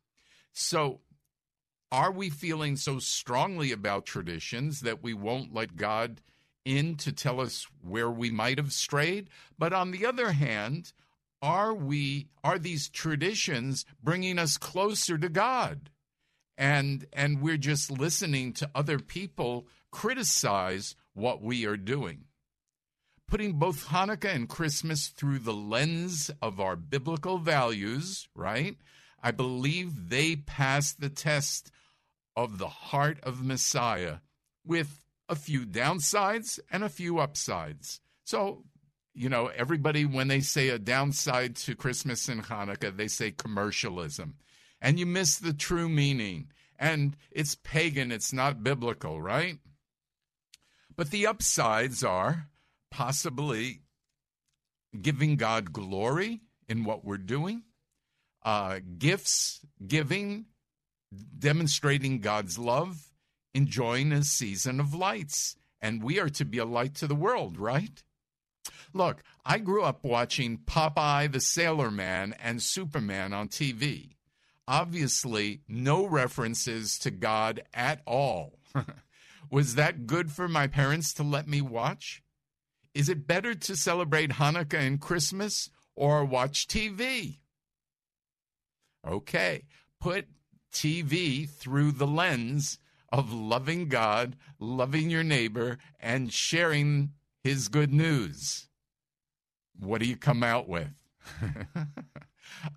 So 0.54 1.02
are 1.92 2.12
we 2.12 2.30
feeling 2.30 2.78
so 2.78 3.00
strongly 3.00 3.72
about 3.74 4.06
traditions 4.06 4.82
that 4.82 5.04
we 5.04 5.14
won't 5.14 5.54
let 5.54 5.76
God– 5.76 6.22
in 6.68 6.96
to 6.98 7.14
tell 7.14 7.40
us 7.40 7.66
where 7.82 8.12
we 8.12 8.30
might 8.30 8.58
have 8.58 8.74
strayed, 8.74 9.30
but 9.58 9.72
on 9.72 9.92
the 9.92 10.06
other 10.06 10.34
hand, 10.34 10.92
are 11.42 11.74
we 11.74 12.28
are 12.44 12.60
these 12.60 12.90
traditions 12.90 13.86
bringing 14.04 14.38
us 14.38 14.58
closer 14.58 15.18
to 15.18 15.30
God? 15.30 15.90
And 16.58 17.06
and 17.14 17.42
we're 17.42 17.58
just 17.58 17.90
listening 17.90 18.54
to 18.54 18.70
other 18.76 19.00
people 19.00 19.68
criticize 19.92 20.96
what 21.14 21.42
we 21.42 21.66
are 21.66 21.78
doing. 21.78 22.26
Putting 23.28 23.54
both 23.54 23.88
Hanukkah 23.88 24.34
and 24.34 24.50
Christmas 24.50 25.08
through 25.08 25.40
the 25.40 25.54
lens 25.54 26.32
of 26.42 26.60
our 26.60 26.76
biblical 26.76 27.38
values, 27.38 28.28
right? 28.36 28.78
I 29.22 29.32
believe 29.32 30.10
they 30.10 30.36
pass 30.36 30.94
the 30.94 31.10
test 31.10 31.72
of 32.36 32.58
the 32.58 32.70
heart 32.70 33.20
of 33.24 33.44
Messiah 33.44 34.18
with 34.66 35.07
a 35.30 35.36
few 35.36 35.66
downsides 35.66 36.60
and 36.72 36.84
a 36.84 36.90
few 36.90 37.20
upsides. 37.20 38.00
So, 38.24 38.64
you 39.14 39.30
know, 39.30 39.48
everybody, 39.48 40.06
when 40.06 40.28
they 40.28 40.42
say 40.42 40.70
a 40.70 40.80
downside 40.80 41.56
to 41.58 41.76
Christmas 41.76 42.30
and 42.30 42.44
Hanukkah, 42.44 42.96
they 42.96 43.08
say 43.08 43.32
commercialism. 43.32 44.36
And 44.82 45.00
you 45.00 45.06
miss 45.06 45.38
the 45.38 45.54
true 45.54 45.90
meaning. 45.90 46.52
And 46.80 47.18
it's 47.32 47.56
pagan, 47.56 48.12
it's 48.12 48.32
not 48.32 48.64
biblical, 48.64 49.20
right? 49.20 49.58
But 50.96 51.10
the 51.10 51.26
upsides 51.26 52.04
are 52.04 52.50
possibly 52.92 53.82
giving 55.00 55.36
God 55.36 55.74
glory 55.74 56.42
in 56.68 56.84
what 56.84 57.04
we're 57.04 57.18
doing, 57.18 57.64
uh, 58.44 58.80
gifts, 58.98 59.62
giving, 59.86 60.46
demonstrating 61.38 62.20
God's 62.20 62.58
love, 62.58 63.04
enjoying 63.58 64.12
a 64.12 64.24
season 64.24 64.80
of 64.80 64.94
lights. 64.94 65.56
And 65.82 66.04
we 66.04 66.20
are 66.20 66.30
to 66.30 66.46
be 66.46 66.60
a 66.60 66.66
light 66.66 66.94
to 66.96 67.08
the 67.08 67.16
world, 67.16 67.58
right? 67.58 68.04
Look, 68.94 69.24
I 69.44 69.58
grew 69.58 69.84
up 69.84 70.04
watching 70.04 70.60
Popeye 70.60 71.32
the 71.32 71.42
Sailor 71.42 71.90
Man 71.90 72.36
and 72.42 72.62
Superman 72.62 73.34
on 73.34 73.50
TV. 73.50 74.12
Obviously, 74.68 75.62
no 75.68 76.06
references 76.06 77.00
to 77.00 77.10
God 77.10 77.64
at 77.74 78.02
all. 78.06 78.60
Was 79.52 79.76
that 79.76 80.06
good 80.06 80.32
for 80.32 80.48
my 80.48 80.68
parents 80.68 81.14
to 81.16 81.24
let 81.24 81.48
me 81.48 81.62
watch? 81.62 82.22
Is 82.94 83.10
it 83.10 83.28
better 83.28 83.56
to 83.56 83.76
celebrate 83.76 84.32
Hanukkah 84.32 84.86
and 84.86 85.02
Christmas 85.02 85.70
or 85.96 86.26
watch 86.26 86.68
TV? 86.68 87.40
Okay, 89.08 89.64
put 90.00 90.28
TV 90.72 91.50
through 91.50 91.94
the 91.94 92.08
lens 92.08 92.78
of 93.12 93.32
loving 93.34 93.88
God, 93.88 94.36
loving 94.60 95.10
your 95.10 95.24
neighbor, 95.24 95.78
and 96.00 96.32
sharing 96.32 97.12
his 97.44 97.68
good 97.68 97.94
news. 97.94 98.68
What 99.80 100.02
do 100.02 100.08
you 100.08 100.18
come 100.18 100.44
out 100.44 100.68
with? 100.68 100.90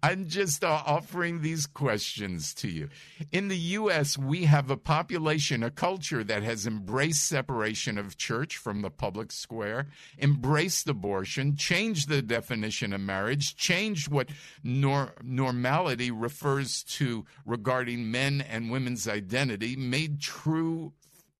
I'm 0.02 0.28
just 0.28 0.64
uh, 0.64 0.82
offering 0.86 1.40
these 1.40 1.66
questions 1.66 2.54
to 2.54 2.68
you. 2.68 2.88
In 3.32 3.48
the 3.48 3.56
U.S., 3.56 4.16
we 4.18 4.44
have 4.44 4.70
a 4.70 4.76
population, 4.76 5.62
a 5.62 5.70
culture 5.70 6.22
that 6.24 6.42
has 6.42 6.66
embraced 6.66 7.26
separation 7.26 7.98
of 7.98 8.16
church 8.16 8.56
from 8.56 8.82
the 8.82 8.90
public 8.90 9.32
square, 9.32 9.88
embraced 10.20 10.88
abortion, 10.88 11.56
changed 11.56 12.08
the 12.08 12.22
definition 12.22 12.92
of 12.92 13.00
marriage, 13.00 13.56
changed 13.56 14.08
what 14.08 14.28
nor- 14.62 15.14
normality 15.22 16.10
refers 16.10 16.82
to 16.84 17.24
regarding 17.44 18.10
men 18.10 18.40
and 18.40 18.70
women's 18.70 19.08
identity, 19.08 19.76
made 19.76 20.20
true 20.20 20.92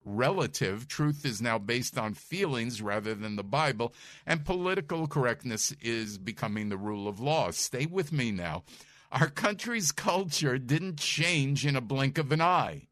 relative. 0.05 0.89
Truth 0.89 1.25
is 1.25 1.43
now 1.43 1.59
based 1.59 1.99
on 1.99 2.15
feelings 2.15 2.81
rather 2.81 3.15
than 3.15 3.37
the 3.37 3.45
Bible, 3.45 3.95
and 4.27 4.45
political 4.45 5.07
correctness 5.07 5.73
is 5.81 6.19
becoming 6.19 6.69
the 6.69 6.77
rule 6.77 7.09
of 7.09 7.21
law. 7.21 7.51
Stay 7.51 7.87
with 7.87 8.13
me 8.13 8.31
now. 8.31 8.65
Our 9.13 9.29
country's 9.29 9.93
culture 9.93 10.59
didn't 10.59 10.99
change 10.99 11.67
in 11.67 11.77
a 11.77 11.81
blink 11.81 12.17
of 12.17 12.31
an 12.33 12.41
eye. 12.41 12.89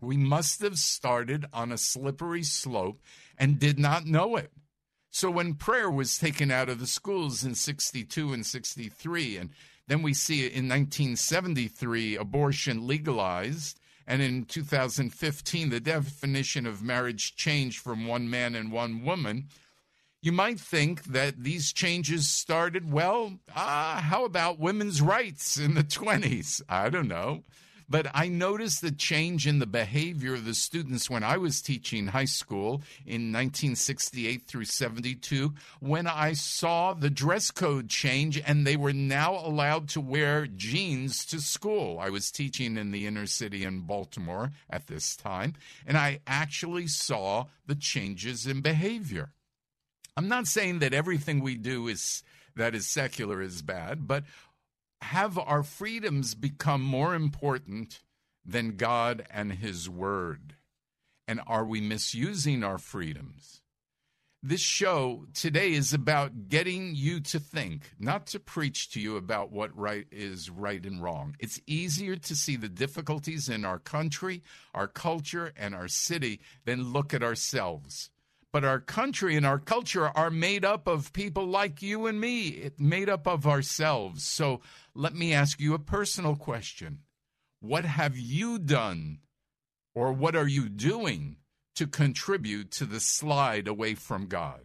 We 0.00 0.16
must 0.16 0.60
have 0.62 0.78
started 0.78 1.46
on 1.52 1.72
a 1.72 1.78
slippery 1.78 2.42
slope 2.42 3.00
and 3.38 3.58
did 3.58 3.78
not 3.78 4.06
know 4.06 4.36
it. 4.36 4.52
So 5.10 5.30
when 5.30 5.54
prayer 5.54 5.90
was 5.90 6.18
taken 6.18 6.50
out 6.50 6.68
of 6.68 6.80
the 6.80 6.86
schools 6.86 7.44
in 7.44 7.54
62 7.54 8.32
and 8.32 8.44
63, 8.44 9.36
and 9.36 9.50
then 9.86 10.02
we 10.02 10.14
see 10.14 10.40
in 10.40 10.68
1973 10.68 12.16
abortion 12.16 12.86
legalized, 12.86 13.78
and 14.06 14.20
in 14.20 14.44
2015, 14.44 15.70
the 15.70 15.80
definition 15.80 16.66
of 16.66 16.82
marriage 16.82 17.36
changed 17.36 17.78
from 17.78 18.06
one 18.06 18.28
man 18.28 18.54
and 18.54 18.70
one 18.70 19.04
woman. 19.04 19.48
You 20.20 20.32
might 20.32 20.58
think 20.58 21.04
that 21.04 21.42
these 21.42 21.72
changes 21.72 22.28
started, 22.28 22.90
well, 22.90 23.38
uh, 23.54 24.00
how 24.00 24.24
about 24.24 24.58
women's 24.58 25.02
rights 25.02 25.58
in 25.58 25.74
the 25.74 25.84
20s? 25.84 26.62
I 26.68 26.88
don't 26.90 27.08
know. 27.08 27.44
But 27.88 28.06
I 28.14 28.28
noticed 28.28 28.80
the 28.80 28.90
change 28.90 29.46
in 29.46 29.58
the 29.58 29.66
behavior 29.66 30.34
of 30.34 30.44
the 30.44 30.54
students 30.54 31.10
when 31.10 31.22
I 31.22 31.36
was 31.36 31.60
teaching 31.60 32.08
high 32.08 32.24
school 32.24 32.82
in 33.04 33.32
1968 33.32 34.46
through 34.46 34.64
72, 34.64 35.52
when 35.80 36.06
I 36.06 36.32
saw 36.32 36.94
the 36.94 37.10
dress 37.10 37.50
code 37.50 37.88
change 37.88 38.40
and 38.44 38.66
they 38.66 38.76
were 38.76 38.92
now 38.92 39.34
allowed 39.34 39.88
to 39.90 40.00
wear 40.00 40.46
jeans 40.46 41.24
to 41.26 41.40
school. 41.40 41.98
I 41.98 42.10
was 42.10 42.30
teaching 42.30 42.76
in 42.76 42.90
the 42.90 43.06
inner 43.06 43.26
city 43.26 43.64
in 43.64 43.80
Baltimore 43.80 44.52
at 44.70 44.86
this 44.86 45.16
time, 45.16 45.54
and 45.86 45.98
I 45.98 46.20
actually 46.26 46.86
saw 46.86 47.46
the 47.66 47.74
changes 47.74 48.46
in 48.46 48.60
behavior. 48.60 49.32
I'm 50.16 50.28
not 50.28 50.46
saying 50.46 50.78
that 50.78 50.94
everything 50.94 51.40
we 51.40 51.56
do 51.56 51.88
is 51.88 52.22
that 52.56 52.74
is 52.74 52.86
secular 52.86 53.42
is 53.42 53.62
bad, 53.62 54.06
but 54.06 54.24
have 55.02 55.38
our 55.38 55.62
freedoms 55.62 56.34
become 56.34 56.82
more 56.82 57.14
important 57.14 58.00
than 58.44 58.76
God 58.76 59.26
and 59.30 59.52
His 59.52 59.88
Word? 59.88 60.54
And 61.26 61.40
are 61.46 61.64
we 61.64 61.80
misusing 61.80 62.62
our 62.62 62.78
freedoms? 62.78 63.62
This 64.46 64.60
show 64.60 65.24
today 65.32 65.72
is 65.72 65.94
about 65.94 66.48
getting 66.48 66.94
you 66.94 67.20
to 67.20 67.40
think, 67.40 67.92
not 67.98 68.26
to 68.26 68.38
preach 68.38 68.90
to 68.90 69.00
you 69.00 69.16
about 69.16 69.50
what 69.50 69.74
right 69.74 70.06
is 70.12 70.50
right 70.50 70.84
and 70.84 71.02
wrong. 71.02 71.34
It's 71.40 71.62
easier 71.66 72.16
to 72.16 72.36
see 72.36 72.56
the 72.56 72.68
difficulties 72.68 73.48
in 73.48 73.64
our 73.64 73.78
country, 73.78 74.42
our 74.74 74.86
culture, 74.86 75.54
and 75.56 75.74
our 75.74 75.88
city 75.88 76.40
than 76.66 76.92
look 76.92 77.14
at 77.14 77.22
ourselves. 77.22 78.10
But 78.54 78.64
our 78.64 78.78
country 78.78 79.34
and 79.34 79.44
our 79.44 79.58
culture 79.58 80.06
are 80.16 80.30
made 80.30 80.64
up 80.64 80.86
of 80.86 81.12
people 81.12 81.44
like 81.44 81.82
you 81.82 82.06
and 82.06 82.20
me, 82.20 82.50
it 82.50 82.78
made 82.78 83.08
up 83.08 83.26
of 83.26 83.48
ourselves. 83.48 84.22
So 84.22 84.60
let 84.94 85.12
me 85.12 85.34
ask 85.34 85.58
you 85.58 85.74
a 85.74 85.80
personal 85.80 86.36
question. 86.36 87.00
What 87.58 87.84
have 87.84 88.16
you 88.16 88.60
done 88.60 89.18
or 89.92 90.12
what 90.12 90.36
are 90.36 90.46
you 90.46 90.68
doing 90.68 91.38
to 91.74 91.88
contribute 91.88 92.70
to 92.70 92.84
the 92.84 93.00
slide 93.00 93.66
away 93.66 93.96
from 93.96 94.26
God? 94.26 94.60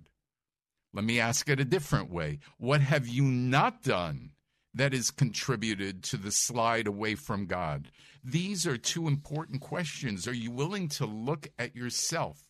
Let 0.93 1.03
me 1.03 1.19
ask 1.19 1.49
it 1.49 1.59
a 1.59 1.65
different 1.65 2.11
way. 2.11 2.37
What 2.59 2.81
have 2.81 3.07
you 3.07 3.23
not 3.23 3.81
done 3.81 4.33
that 4.71 4.93
has 4.93 5.09
contributed 5.09 6.03
to 6.03 6.17
the 6.17 6.31
slide 6.31 6.85
away 6.85 7.15
from 7.15 7.47
God? 7.47 7.89
These 8.23 8.67
are 8.67 8.77
two 8.77 9.07
important 9.07 9.61
questions. 9.61 10.27
Are 10.27 10.31
you 10.31 10.51
willing 10.51 10.89
to 10.89 11.07
look 11.07 11.47
at 11.57 11.75
yourself? 11.75 12.48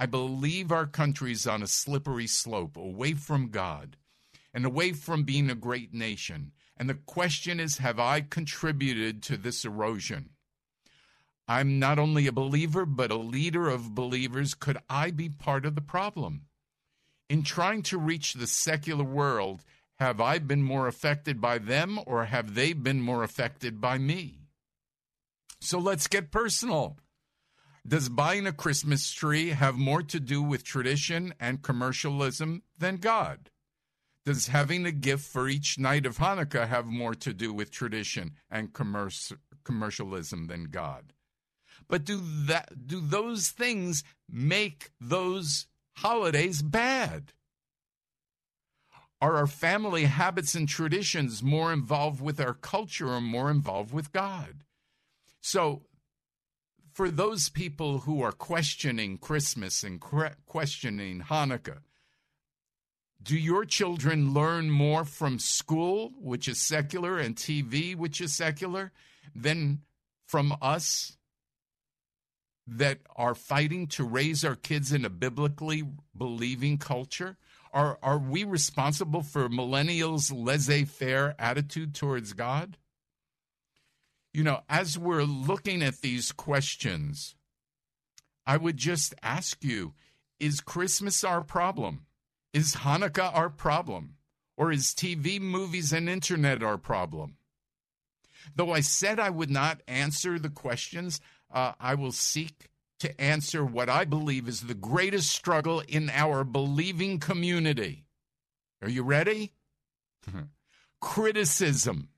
I 0.00 0.06
believe 0.06 0.72
our 0.72 0.86
country's 0.86 1.46
on 1.46 1.62
a 1.62 1.66
slippery 1.66 2.26
slope 2.26 2.78
away 2.78 3.12
from 3.12 3.50
God 3.50 3.98
and 4.54 4.64
away 4.64 4.94
from 4.94 5.24
being 5.24 5.50
a 5.50 5.54
great 5.54 5.92
nation. 5.92 6.52
And 6.78 6.88
the 6.88 6.94
question 6.94 7.60
is 7.60 7.76
have 7.76 8.00
I 8.00 8.22
contributed 8.22 9.22
to 9.24 9.36
this 9.36 9.62
erosion? 9.62 10.30
I'm 11.46 11.78
not 11.78 11.98
only 11.98 12.26
a 12.26 12.32
believer, 12.32 12.86
but 12.86 13.10
a 13.10 13.16
leader 13.16 13.68
of 13.68 13.94
believers. 13.94 14.54
Could 14.54 14.78
I 14.88 15.10
be 15.10 15.28
part 15.28 15.66
of 15.66 15.74
the 15.74 15.82
problem? 15.82 16.46
In 17.28 17.42
trying 17.42 17.82
to 17.82 17.98
reach 17.98 18.32
the 18.32 18.46
secular 18.46 19.04
world, 19.04 19.64
have 19.98 20.18
I 20.18 20.38
been 20.38 20.62
more 20.62 20.88
affected 20.88 21.42
by 21.42 21.58
them 21.58 22.00
or 22.06 22.24
have 22.24 22.54
they 22.54 22.72
been 22.72 23.02
more 23.02 23.22
affected 23.22 23.82
by 23.82 23.98
me? 23.98 24.46
So 25.60 25.78
let's 25.78 26.06
get 26.06 26.30
personal. 26.30 26.96
Does 27.90 28.08
buying 28.08 28.46
a 28.46 28.52
Christmas 28.52 29.10
tree 29.10 29.48
have 29.48 29.74
more 29.74 30.00
to 30.00 30.20
do 30.20 30.44
with 30.44 30.62
tradition 30.62 31.34
and 31.40 31.60
commercialism 31.60 32.62
than 32.78 32.98
God? 32.98 33.50
Does 34.24 34.46
having 34.46 34.86
a 34.86 34.92
gift 34.92 35.24
for 35.24 35.48
each 35.48 35.76
night 35.76 36.06
of 36.06 36.18
Hanukkah 36.18 36.68
have 36.68 36.86
more 36.86 37.16
to 37.16 37.34
do 37.34 37.52
with 37.52 37.72
tradition 37.72 38.34
and 38.48 38.72
commerce, 38.72 39.32
commercialism 39.64 40.46
than 40.46 40.66
God? 40.66 41.14
But 41.88 42.04
do 42.04 42.20
that 42.46 42.86
do 42.86 43.00
those 43.00 43.48
things 43.48 44.04
make 44.30 44.90
those 45.00 45.66
holidays 45.96 46.62
bad? 46.62 47.32
Are 49.20 49.34
our 49.34 49.48
family 49.48 50.04
habits 50.04 50.54
and 50.54 50.68
traditions 50.68 51.42
more 51.42 51.72
involved 51.72 52.20
with 52.20 52.40
our 52.40 52.54
culture 52.54 53.08
or 53.08 53.20
more 53.20 53.50
involved 53.50 53.92
with 53.92 54.12
God? 54.12 54.62
So 55.40 55.82
for 56.92 57.10
those 57.10 57.48
people 57.48 58.00
who 58.00 58.22
are 58.22 58.32
questioning 58.32 59.18
Christmas 59.18 59.82
and 59.82 60.00
questioning 60.00 61.20
Hanukkah, 61.20 61.78
do 63.22 63.36
your 63.36 63.64
children 63.64 64.32
learn 64.32 64.70
more 64.70 65.04
from 65.04 65.38
school, 65.38 66.12
which 66.18 66.48
is 66.48 66.58
secular, 66.58 67.18
and 67.18 67.36
TV, 67.36 67.94
which 67.94 68.20
is 68.20 68.34
secular, 68.34 68.92
than 69.34 69.82
from 70.26 70.56
us 70.62 71.16
that 72.66 72.98
are 73.16 73.34
fighting 73.34 73.86
to 73.88 74.04
raise 74.04 74.44
our 74.44 74.56
kids 74.56 74.92
in 74.92 75.04
a 75.04 75.10
biblically 75.10 75.84
believing 76.16 76.78
culture? 76.78 77.36
Are, 77.72 77.98
are 78.02 78.18
we 78.18 78.44
responsible 78.44 79.22
for 79.22 79.48
millennials' 79.48 80.32
laissez 80.34 80.84
faire 80.84 81.34
attitude 81.38 81.94
towards 81.94 82.32
God? 82.32 82.78
You 84.32 84.44
know, 84.44 84.60
as 84.68 84.98
we're 84.98 85.24
looking 85.24 85.82
at 85.82 86.02
these 86.02 86.30
questions, 86.32 87.34
I 88.46 88.56
would 88.56 88.76
just 88.76 89.14
ask 89.22 89.62
you 89.64 89.94
is 90.38 90.60
Christmas 90.60 91.22
our 91.22 91.42
problem? 91.42 92.06
Is 92.54 92.76
Hanukkah 92.76 93.34
our 93.34 93.50
problem? 93.50 94.14
Or 94.56 94.72
is 94.72 94.94
TV, 94.94 95.40
movies, 95.40 95.92
and 95.92 96.08
internet 96.08 96.62
our 96.62 96.78
problem? 96.78 97.36
Though 98.56 98.72
I 98.72 98.80
said 98.80 99.20
I 99.20 99.30
would 99.30 99.50
not 99.50 99.82
answer 99.86 100.38
the 100.38 100.48
questions, 100.48 101.20
uh, 101.52 101.72
I 101.78 101.94
will 101.94 102.12
seek 102.12 102.70
to 103.00 103.20
answer 103.20 103.64
what 103.64 103.88
I 103.88 104.04
believe 104.04 104.48
is 104.48 104.62
the 104.62 104.74
greatest 104.74 105.30
struggle 105.30 105.82
in 105.88 106.10
our 106.10 106.44
believing 106.44 107.18
community. 107.18 108.04
Are 108.82 108.88
you 108.88 109.02
ready? 109.02 109.52
Criticism 111.00 112.08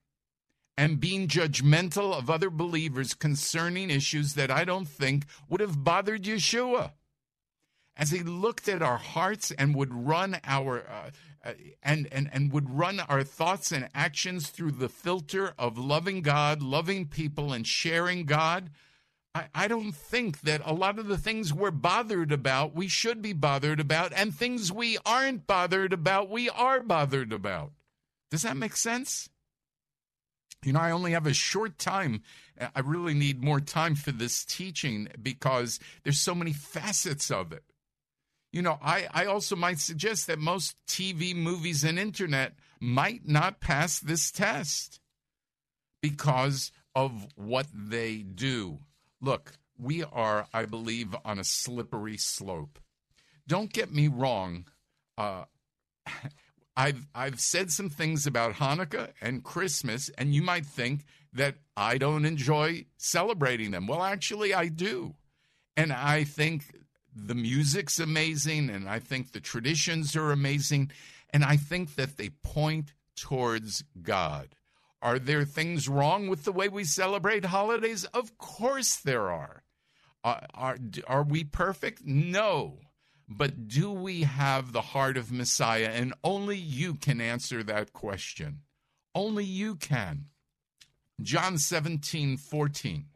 and 0.76 1.00
being 1.00 1.28
judgmental 1.28 2.16
of 2.16 2.30
other 2.30 2.50
believers 2.50 3.14
concerning 3.14 3.90
issues 3.90 4.34
that 4.34 4.50
I 4.50 4.64
don't 4.64 4.88
think 4.88 5.26
would 5.48 5.60
have 5.60 5.84
bothered 5.84 6.22
Yeshua. 6.22 6.92
As 7.94 8.10
he 8.10 8.22
looked 8.22 8.68
at 8.68 8.82
our 8.82 8.96
hearts 8.96 9.50
and 9.50 9.74
would 9.74 9.92
run 9.92 10.38
our 10.44 10.86
uh, 10.88 11.10
uh, 11.44 11.52
and, 11.82 12.08
and 12.10 12.30
and 12.32 12.52
would 12.52 12.70
run 12.70 13.00
our 13.00 13.22
thoughts 13.22 13.70
and 13.70 13.88
actions 13.94 14.48
through 14.48 14.70
the 14.70 14.88
filter 14.88 15.52
of 15.58 15.76
loving 15.76 16.22
God, 16.22 16.62
loving 16.62 17.06
people, 17.06 17.52
and 17.52 17.66
sharing 17.66 18.24
God, 18.24 18.70
I, 19.34 19.46
I 19.54 19.68
don't 19.68 19.92
think 19.92 20.40
that 20.42 20.62
a 20.64 20.72
lot 20.72 20.98
of 20.98 21.06
the 21.06 21.18
things 21.18 21.52
we're 21.52 21.70
bothered 21.70 22.32
about 22.32 22.74
we 22.74 22.88
should 22.88 23.20
be 23.20 23.32
bothered 23.32 23.80
about, 23.80 24.12
and 24.14 24.34
things 24.34 24.72
we 24.72 24.98
aren't 25.04 25.46
bothered 25.46 25.92
about 25.92 26.30
we 26.30 26.48
are 26.48 26.80
bothered 26.80 27.32
about. 27.32 27.72
Does 28.30 28.42
that 28.42 28.56
make 28.56 28.76
sense? 28.76 29.28
You 30.64 30.72
know, 30.72 30.80
I 30.80 30.92
only 30.92 31.12
have 31.12 31.26
a 31.26 31.34
short 31.34 31.78
time. 31.78 32.22
I 32.74 32.80
really 32.80 33.14
need 33.14 33.42
more 33.42 33.60
time 33.60 33.94
for 33.94 34.12
this 34.12 34.44
teaching 34.44 35.08
because 35.20 35.80
there's 36.04 36.20
so 36.20 36.34
many 36.34 36.52
facets 36.52 37.30
of 37.30 37.52
it. 37.52 37.64
You 38.52 38.62
know, 38.62 38.78
I, 38.82 39.08
I 39.12 39.24
also 39.24 39.56
might 39.56 39.78
suggest 39.78 40.26
that 40.26 40.38
most 40.38 40.76
TV, 40.86 41.34
movies, 41.34 41.84
and 41.84 41.98
internet 41.98 42.52
might 42.80 43.26
not 43.26 43.60
pass 43.60 43.98
this 43.98 44.30
test 44.30 45.00
because 46.02 46.70
of 46.94 47.28
what 47.34 47.66
they 47.72 48.18
do. 48.18 48.80
Look, 49.20 49.54
we 49.78 50.04
are, 50.04 50.46
I 50.52 50.66
believe, 50.66 51.16
on 51.24 51.38
a 51.38 51.44
slippery 51.44 52.18
slope. 52.18 52.78
Don't 53.48 53.72
get 53.72 53.92
me 53.92 54.08
wrong. 54.08 54.66
Uh, 55.16 55.44
I've 56.76 57.06
I've 57.14 57.40
said 57.40 57.70
some 57.70 57.90
things 57.90 58.26
about 58.26 58.54
Hanukkah 58.54 59.10
and 59.20 59.44
Christmas, 59.44 60.10
and 60.16 60.34
you 60.34 60.42
might 60.42 60.66
think 60.66 61.04
that 61.32 61.56
I 61.76 61.98
don't 61.98 62.24
enjoy 62.24 62.86
celebrating 62.96 63.70
them. 63.70 63.86
Well, 63.86 64.02
actually, 64.02 64.54
I 64.54 64.68
do, 64.68 65.14
and 65.76 65.92
I 65.92 66.24
think 66.24 66.64
the 67.14 67.34
music's 67.34 67.98
amazing, 67.98 68.70
and 68.70 68.88
I 68.88 68.98
think 68.98 69.32
the 69.32 69.40
traditions 69.40 70.16
are 70.16 70.32
amazing, 70.32 70.90
and 71.30 71.44
I 71.44 71.56
think 71.56 71.96
that 71.96 72.16
they 72.16 72.30
point 72.42 72.94
towards 73.16 73.84
God. 74.02 74.54
Are 75.02 75.18
there 75.18 75.44
things 75.44 75.88
wrong 75.88 76.28
with 76.28 76.44
the 76.44 76.52
way 76.52 76.68
we 76.68 76.84
celebrate 76.84 77.46
holidays? 77.46 78.04
Of 78.06 78.38
course 78.38 78.96
there 78.96 79.30
are. 79.30 79.62
Uh, 80.24 80.40
are 80.54 80.78
are 81.06 81.24
we 81.24 81.44
perfect? 81.44 82.04
No. 82.04 82.78
But 83.28 83.68
do 83.68 83.90
we 83.90 84.22
have 84.22 84.72
the 84.72 84.82
heart 84.82 85.16
of 85.16 85.32
Messiah? 85.32 85.90
And 85.92 86.14
only 86.22 86.56
you 86.56 86.94
can 86.94 87.20
answer 87.20 87.62
that 87.62 87.92
question. 87.92 88.60
Only 89.14 89.44
you 89.44 89.76
can. 89.76 90.26
John 91.20 91.58
17, 91.58 92.36
14. 92.36 93.06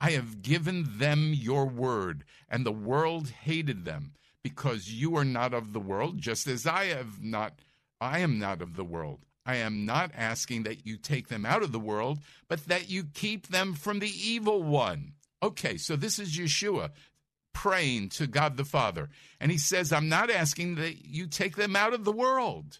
I 0.00 0.10
have 0.10 0.42
given 0.42 0.98
them 0.98 1.32
your 1.32 1.66
word, 1.66 2.24
and 2.48 2.66
the 2.66 2.72
world 2.72 3.30
hated 3.30 3.84
them, 3.84 4.14
because 4.42 4.90
you 4.90 5.16
are 5.16 5.24
not 5.24 5.54
of 5.54 5.72
the 5.72 5.80
world, 5.80 6.18
just 6.18 6.48
as 6.48 6.66
I 6.66 6.86
have 6.86 7.22
not 7.22 7.60
I 8.00 8.18
am 8.18 8.40
not 8.40 8.60
of 8.60 8.74
the 8.74 8.84
world. 8.84 9.20
I 9.46 9.56
am 9.56 9.86
not 9.86 10.10
asking 10.16 10.64
that 10.64 10.84
you 10.84 10.96
take 10.96 11.28
them 11.28 11.46
out 11.46 11.62
of 11.62 11.70
the 11.70 11.78
world, 11.78 12.18
but 12.48 12.66
that 12.66 12.90
you 12.90 13.04
keep 13.04 13.46
them 13.46 13.74
from 13.74 14.00
the 14.00 14.10
evil 14.10 14.60
one. 14.60 15.12
Okay, 15.40 15.76
so 15.76 15.94
this 15.94 16.18
is 16.18 16.36
Yeshua 16.36 16.90
praying 17.52 18.10
to 18.10 18.26
God 18.26 18.56
the 18.56 18.64
Father. 18.64 19.08
And 19.40 19.50
he 19.50 19.58
says, 19.58 19.92
I'm 19.92 20.08
not 20.08 20.30
asking 20.30 20.76
that 20.76 21.04
you 21.04 21.26
take 21.26 21.56
them 21.56 21.76
out 21.76 21.94
of 21.94 22.04
the 22.04 22.12
world. 22.12 22.78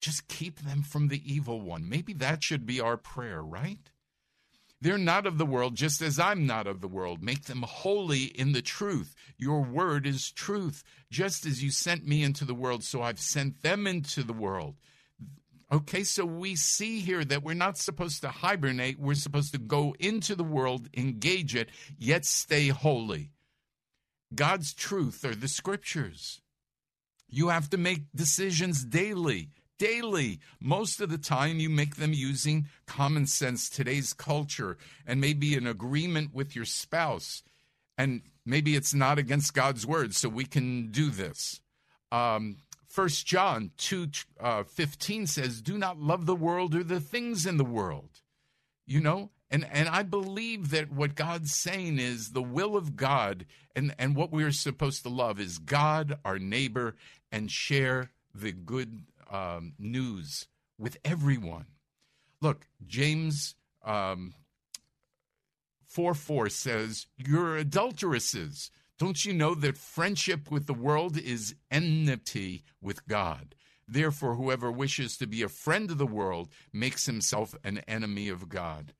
Just 0.00 0.28
keep 0.28 0.60
them 0.60 0.82
from 0.82 1.08
the 1.08 1.22
evil 1.30 1.60
one. 1.60 1.88
Maybe 1.88 2.12
that 2.14 2.42
should 2.42 2.66
be 2.66 2.80
our 2.80 2.96
prayer, 2.96 3.42
right? 3.42 3.90
They're 4.82 4.96
not 4.96 5.26
of 5.26 5.36
the 5.36 5.44
world, 5.44 5.74
just 5.74 6.00
as 6.00 6.18
I'm 6.18 6.46
not 6.46 6.66
of 6.66 6.80
the 6.80 6.88
world. 6.88 7.22
Make 7.22 7.44
them 7.44 7.62
holy 7.62 8.24
in 8.24 8.52
the 8.52 8.62
truth. 8.62 9.14
Your 9.36 9.60
word 9.60 10.06
is 10.06 10.32
truth. 10.32 10.82
Just 11.10 11.44
as 11.44 11.62
you 11.62 11.70
sent 11.70 12.06
me 12.06 12.22
into 12.22 12.46
the 12.46 12.54
world, 12.54 12.82
so 12.82 13.02
I've 13.02 13.20
sent 13.20 13.62
them 13.62 13.86
into 13.86 14.22
the 14.22 14.32
world. 14.32 14.76
Okay, 15.70 16.02
so 16.02 16.24
we 16.24 16.56
see 16.56 17.00
here 17.00 17.24
that 17.24 17.42
we're 17.42 17.54
not 17.54 17.76
supposed 17.76 18.22
to 18.22 18.28
hibernate. 18.28 18.98
We're 18.98 19.14
supposed 19.14 19.52
to 19.52 19.58
go 19.58 19.94
into 20.00 20.34
the 20.34 20.44
world, 20.44 20.88
engage 20.96 21.54
it, 21.54 21.68
yet 21.98 22.24
stay 22.24 22.68
holy. 22.68 23.30
God's 24.34 24.74
truth 24.74 25.24
are 25.24 25.34
the 25.34 25.48
scriptures. 25.48 26.40
You 27.28 27.48
have 27.48 27.70
to 27.70 27.76
make 27.76 28.12
decisions 28.14 28.84
daily. 28.84 29.50
Daily. 29.78 30.40
Most 30.60 31.00
of 31.00 31.10
the 31.10 31.18
time, 31.18 31.58
you 31.58 31.70
make 31.70 31.96
them 31.96 32.12
using 32.12 32.66
common 32.86 33.26
sense, 33.26 33.70
today's 33.70 34.12
culture, 34.12 34.76
and 35.06 35.20
maybe 35.20 35.56
an 35.56 35.66
agreement 35.66 36.34
with 36.34 36.54
your 36.54 36.64
spouse. 36.64 37.42
And 37.96 38.22
maybe 38.44 38.76
it's 38.76 38.94
not 38.94 39.18
against 39.18 39.54
God's 39.54 39.86
word, 39.86 40.14
so 40.14 40.28
we 40.28 40.44
can 40.44 40.90
do 40.90 41.10
this. 41.10 41.60
Um, 42.12 42.58
1 42.94 43.08
John 43.08 43.70
2 43.76 44.08
uh, 44.40 44.62
15 44.64 45.26
says, 45.26 45.62
Do 45.62 45.78
not 45.78 46.00
love 46.00 46.26
the 46.26 46.34
world 46.34 46.74
or 46.74 46.82
the 46.82 47.00
things 47.00 47.46
in 47.46 47.56
the 47.56 47.64
world. 47.64 48.20
You 48.86 49.00
know, 49.00 49.30
and 49.50 49.66
and 49.70 49.88
I 49.88 50.02
believe 50.02 50.70
that 50.70 50.92
what 50.92 51.14
God's 51.14 51.52
saying 51.52 51.98
is 51.98 52.30
the 52.30 52.42
will 52.42 52.76
of 52.76 52.96
God 52.96 53.46
and, 53.74 53.94
and 53.98 54.14
what 54.14 54.32
we're 54.32 54.52
supposed 54.52 55.02
to 55.02 55.08
love 55.08 55.40
is 55.40 55.58
God, 55.58 56.18
our 56.24 56.38
neighbor, 56.38 56.96
and 57.32 57.50
share 57.50 58.10
the 58.34 58.52
good 58.52 59.02
um, 59.30 59.72
news 59.78 60.46
with 60.78 60.98
everyone. 61.04 61.66
Look, 62.40 62.66
James 62.86 63.54
um, 63.84 64.34
4 65.86 66.14
4 66.14 66.48
says, 66.48 67.06
You're 67.16 67.56
adulteresses. 67.56 68.70
Don't 68.98 69.24
you 69.24 69.32
know 69.32 69.54
that 69.54 69.78
friendship 69.78 70.50
with 70.50 70.66
the 70.66 70.74
world 70.74 71.16
is 71.16 71.54
enmity 71.70 72.64
with 72.82 73.08
God? 73.08 73.54
Therefore, 73.88 74.34
whoever 74.36 74.70
wishes 74.70 75.16
to 75.16 75.26
be 75.26 75.42
a 75.42 75.48
friend 75.48 75.90
of 75.90 75.98
the 75.98 76.06
world 76.06 76.50
makes 76.72 77.06
himself 77.06 77.56
an 77.64 77.78
enemy 77.88 78.28
of 78.28 78.48
God 78.48 78.92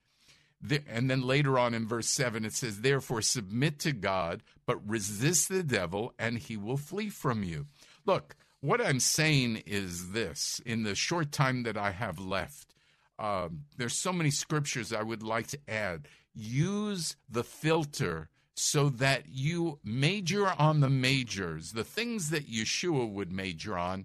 and 0.89 1.11
then 1.11 1.23
later 1.23 1.59
on 1.59 1.75
in 1.75 1.87
verse 1.87 2.09
7, 2.09 2.45
it 2.45 2.53
says, 2.53 2.81
Therefore, 2.81 3.23
submit 3.23 3.79
to 3.81 3.93
God, 3.93 4.43
but 4.67 4.87
resist 4.89 5.49
the 5.49 5.63
devil, 5.63 6.13
and 6.19 6.39
he 6.39 6.57
will 6.57 6.77
flee 6.77 7.09
from 7.09 7.43
you. 7.43 7.67
Look, 8.05 8.37
what 8.61 8.81
I'm 8.81 9.01
saying 9.01 9.63
is 9.67 10.13
this 10.13 10.61
in 10.67 10.83
the 10.83 10.95
short 10.95 11.33
time 11.33 11.63
that 11.63 11.79
I 11.79 11.93
have 11.93 12.19
left, 12.19 12.75
uh, 13.19 13.49
there's 13.77 13.95
so 13.95 14.13
many 14.13 14.31
scriptures 14.31 14.93
I 14.93 15.03
would 15.03 15.23
like 15.23 15.47
to 15.49 15.59
add. 15.69 16.09
Use 16.35 17.17
the 17.29 17.45
filter 17.45 18.29
so 18.55 18.91
that 18.91 19.25
you 19.29 19.79
major 19.83 20.49
on 20.59 20.81
the 20.81 20.91
majors, 20.91 21.73
the 21.73 21.85
things 21.85 22.31
that 22.31 22.51
Yeshua 22.51 23.11
would 23.11 23.33
major 23.33 23.79
on, 23.79 24.05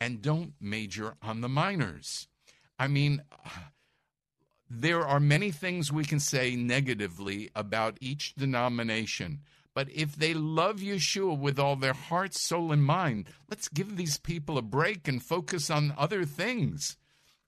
and 0.00 0.22
don't 0.22 0.52
major 0.60 1.14
on 1.22 1.40
the 1.40 1.48
minors. 1.48 2.28
I 2.78 2.86
mean, 2.86 3.22
there 4.68 5.06
are 5.06 5.20
many 5.20 5.50
things 5.50 5.92
we 5.92 6.04
can 6.04 6.20
say 6.20 6.56
negatively 6.56 7.50
about 7.54 7.98
each 8.00 8.34
denomination. 8.34 9.40
But 9.74 9.90
if 9.90 10.16
they 10.16 10.32
love 10.32 10.76
Yeshua 10.76 11.38
with 11.38 11.58
all 11.58 11.76
their 11.76 11.92
heart, 11.92 12.34
soul, 12.34 12.72
and 12.72 12.82
mind, 12.82 13.28
let's 13.48 13.68
give 13.68 13.96
these 13.96 14.18
people 14.18 14.56
a 14.56 14.62
break 14.62 15.06
and 15.06 15.22
focus 15.22 15.70
on 15.70 15.94
other 15.98 16.24
things. 16.24 16.96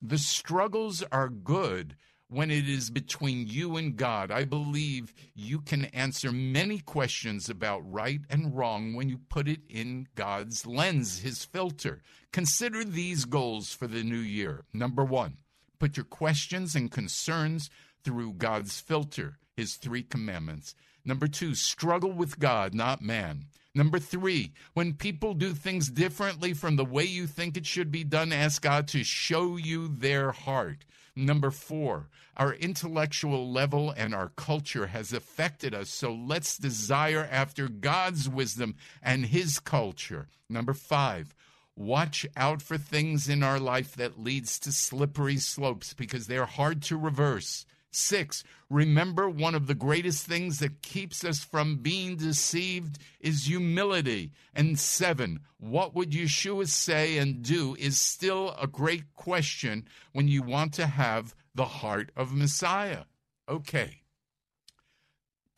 The 0.03 0.19
struggles 0.19 1.03
are 1.11 1.29
good 1.29 1.97
when 2.29 2.51
it 2.51 2.69
is 2.69 2.91
between 2.91 3.47
you 3.49 3.77
and 3.77 3.97
God. 3.97 4.31
I 4.31 4.45
believe 4.45 5.15
you 5.35 5.61
can 5.61 5.87
answer 5.87 6.31
many 6.31 6.79
questions 6.81 7.49
about 7.49 7.81
right 7.91 8.21
and 8.29 8.55
wrong 8.55 8.95
when 8.95 9.09
you 9.09 9.19
put 9.31 9.49
it 9.49 9.61
in 9.69 10.07
God's 10.15 10.67
lens, 10.67 11.21
his 11.21 11.45
filter. 11.45 12.03
Consider 12.33 12.85
these 12.85 13.25
goals 13.25 13.73
for 13.73 13.87
the 13.87 14.05
new 14.05 14.19
year. 14.19 14.65
Number 14.75 15.05
one, 15.05 15.39
Put 15.79 15.97
your 15.97 16.05
questions 16.05 16.75
and 16.75 16.91
concerns 16.91 17.71
through 18.05 18.35
God's 18.35 18.81
filter, 18.81 19.39
his 19.57 19.75
three 19.77 20.03
commandments. 20.03 20.75
Number 21.05 21.27
two, 21.27 21.55
struggle 21.55 22.13
with 22.13 22.39
God, 22.39 22.75
not 22.75 23.01
man. 23.01 23.45
Number 23.75 23.99
three, 23.99 24.53
when 24.75 24.95
people 24.95 25.35
do 25.35 25.55
things 25.55 25.91
differently 25.91 26.53
from 26.53 26.77
the 26.77 26.85
way 26.85 27.05
you 27.05 27.27
think 27.27 27.57
it 27.57 27.67
should 27.67 27.91
be 27.91 28.03
done, 28.03 28.33
ask 28.33 28.63
God 28.63 28.89
to 28.89 29.05
show 29.05 29.57
you 29.57 29.89
their 29.89 30.33
heart. 30.33 30.85
Number 31.15 31.51
four, 31.51 32.09
our 32.37 32.55
intellectual 32.55 33.51
level 33.51 33.91
and 33.97 34.15
our 34.15 34.29
culture 34.31 34.87
has 34.87 35.13
affected 35.13 35.75
us, 35.75 35.91
so 35.91 36.13
let's 36.13 36.57
desire 36.57 37.29
after 37.31 37.69
God's 37.69 38.29
wisdom 38.29 38.77
and 39.03 39.27
His 39.27 39.59
culture. 39.59 40.29
Number 40.49 40.75
five, 40.75 41.35
Watch 41.79 42.27
out 42.37 42.61
for 42.61 42.77
things 42.77 43.29
in 43.29 43.45
our 43.45 43.61
life 43.61 43.95
that 43.95 44.19
leads 44.19 44.59
to 44.61 44.73
slippery 44.73 45.37
slopes 45.37 45.95
because 45.95 46.27
they're 46.27 46.45
hard 46.45 46.83
to 46.83 46.97
reverse. 46.97 47.65
Six, 47.93 48.43
remember 48.69 49.31
one 49.31 49.55
of 49.55 49.69
the 49.69 49.77
greatest 49.77 50.27
things 50.27 50.59
that 50.59 50.83
keeps 50.83 51.23
us 51.23 51.45
from 51.45 51.77
being 51.77 52.17
deceived 52.17 52.99
is 53.21 53.47
humility. 53.47 54.33
And 54.53 54.77
seven, 54.77 55.39
what 55.59 55.95
would 55.95 56.11
Yeshua 56.11 56.67
say 56.67 57.17
and 57.17 57.43
do 57.45 57.77
is 57.79 58.01
still 58.01 58.57
a 58.61 58.67
great 58.67 59.15
question 59.15 59.87
when 60.13 60.27
you 60.27 60.43
want 60.43 60.75
to 60.75 60.89
have 60.89 61.33
the 61.55 61.65
heart 61.65 62.11
of 62.17 62.35
Messiah. 62.35 63.05
Okay. 63.49 64.03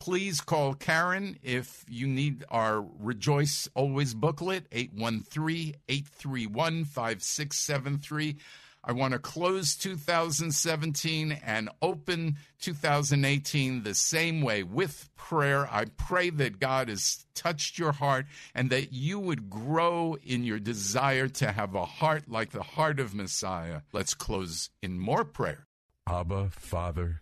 Please 0.01 0.41
call 0.41 0.73
Karen 0.73 1.37
if 1.43 1.85
you 1.87 2.07
need 2.07 2.43
our 2.49 2.83
Rejoice 2.99 3.69
Always 3.75 4.15
booklet, 4.15 4.65
813 4.71 5.75
831 5.87 6.85
5673. 6.85 8.37
I 8.83 8.93
want 8.93 9.13
to 9.13 9.19
close 9.19 9.75
2017 9.75 11.33
and 11.45 11.69
open 11.83 12.37
2018 12.61 13.83
the 13.83 13.93
same 13.93 14.41
way 14.41 14.63
with 14.63 15.07
prayer. 15.15 15.71
I 15.71 15.85
pray 15.85 16.31
that 16.31 16.59
God 16.59 16.89
has 16.89 17.23
touched 17.35 17.77
your 17.77 17.91
heart 17.91 18.25
and 18.55 18.71
that 18.71 18.91
you 18.91 19.19
would 19.19 19.51
grow 19.51 20.17
in 20.23 20.43
your 20.43 20.59
desire 20.59 21.27
to 21.27 21.51
have 21.51 21.75
a 21.75 21.85
heart 21.85 22.23
like 22.27 22.49
the 22.49 22.63
heart 22.63 22.99
of 22.99 23.13
Messiah. 23.13 23.81
Let's 23.93 24.15
close 24.15 24.71
in 24.81 24.97
more 24.97 25.25
prayer. 25.25 25.67
Abba, 26.09 26.49
Father, 26.49 27.21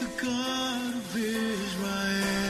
the 0.00 0.06
God 0.24 0.94
of 0.94 1.16
Israel. 1.16 2.49